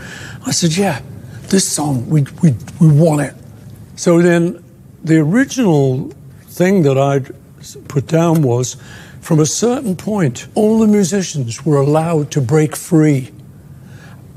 I 0.44 0.50
said, 0.50 0.76
yeah, 0.76 1.00
this 1.48 1.64
song, 1.64 2.10
we, 2.10 2.26
we, 2.42 2.52
we 2.80 2.88
want 2.88 3.20
it. 3.20 3.32
So 3.94 4.20
then 4.20 4.60
the 5.04 5.18
original 5.18 6.12
thing 6.48 6.82
that 6.82 6.98
I'd 6.98 7.30
put 7.86 8.08
down 8.08 8.42
was 8.42 8.76
from 9.20 9.38
a 9.38 9.46
certain 9.46 9.94
point, 9.94 10.48
all 10.56 10.80
the 10.80 10.88
musicians 10.88 11.64
were 11.64 11.76
allowed 11.76 12.32
to 12.32 12.40
break 12.40 12.74
free. 12.74 13.30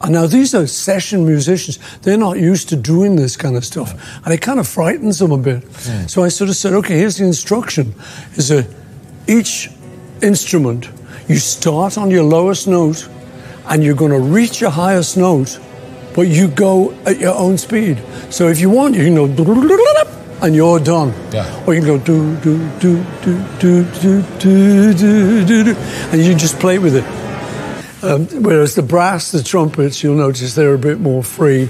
And 0.02 0.12
now 0.14 0.28
these 0.28 0.54
are 0.54 0.68
session 0.68 1.26
musicians. 1.26 1.80
They're 2.04 2.18
not 2.20 2.38
used 2.38 2.70
to 2.70 2.76
doing 2.76 3.16
this 3.16 3.36
kind 3.36 3.56
of 3.56 3.66
stuff. 3.66 3.96
And 4.26 4.32
it 4.32 4.42
kind 4.42 4.60
of 4.60 4.68
frightens 4.68 5.18
them 5.18 5.32
a 5.32 5.40
bit. 5.40 5.64
So 6.08 6.22
I 6.24 6.28
sort 6.30 6.52
of 6.52 6.56
said, 6.56 6.74
okay, 6.74 7.00
here's 7.00 7.18
the 7.18 7.26
instruction. 7.26 7.96
Is 8.36 8.52
a 8.52 8.64
each 9.28 9.72
instrument, 10.22 10.90
you 11.28 11.38
start 11.38 11.98
on 11.98 12.12
your 12.12 12.24
lowest 12.24 12.68
note 12.68 13.08
and 13.68 13.84
you're 13.84 13.96
going 13.96 14.12
to 14.12 14.20
reach 14.20 14.60
your 14.60 14.72
highest 14.72 15.18
note, 15.18 15.60
but 16.16 16.24
you 16.24 16.48
go 16.48 16.94
at 17.06 17.20
your 17.20 17.36
own 17.36 17.58
speed. 17.58 18.02
So 18.30 18.48
if 18.48 18.60
you 18.60 18.70
want, 18.70 18.96
you 18.96 19.04
can 19.04 19.16
go 19.16 19.28
and 20.44 20.54
you're 20.54 20.80
done. 20.80 21.14
Yeah. 21.32 21.64
Or 21.66 21.74
you 21.74 21.82
can 21.82 21.98
go 21.98 21.98
do 21.98 22.36
do 22.42 22.58
do 22.80 23.04
do 23.22 23.44
do 23.60 23.84
do 24.00 24.22
do 24.40 24.94
do 24.94 25.46
do 25.46 25.64
do, 25.64 25.76
and 26.12 26.22
you 26.22 26.36
just 26.36 26.60
play 26.60 26.80
with 26.80 26.96
it. 26.96 27.06
Um, 28.04 28.28
whereas 28.44 28.76
the 28.76 28.82
brass, 28.82 29.32
the 29.32 29.42
trumpets, 29.42 30.04
you'll 30.04 30.16
notice 30.16 30.56
they're 30.56 30.74
a 30.74 30.78
bit 30.78 31.00
more 31.00 31.24
free. 31.24 31.70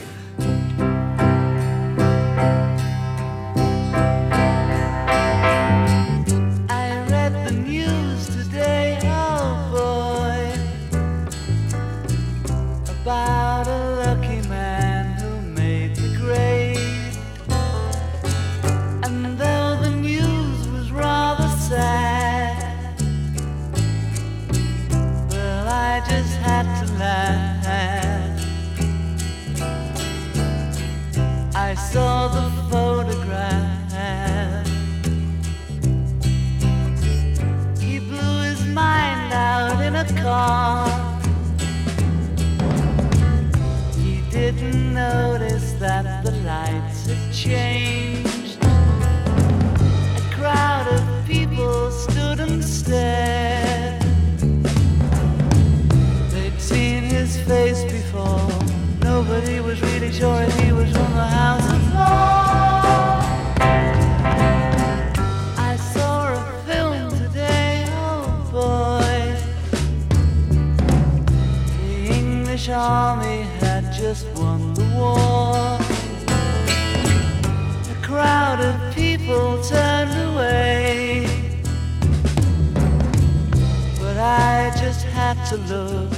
To 85.54 85.60
look, 85.76 86.14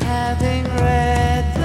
having 0.00 0.64
read 0.64 1.61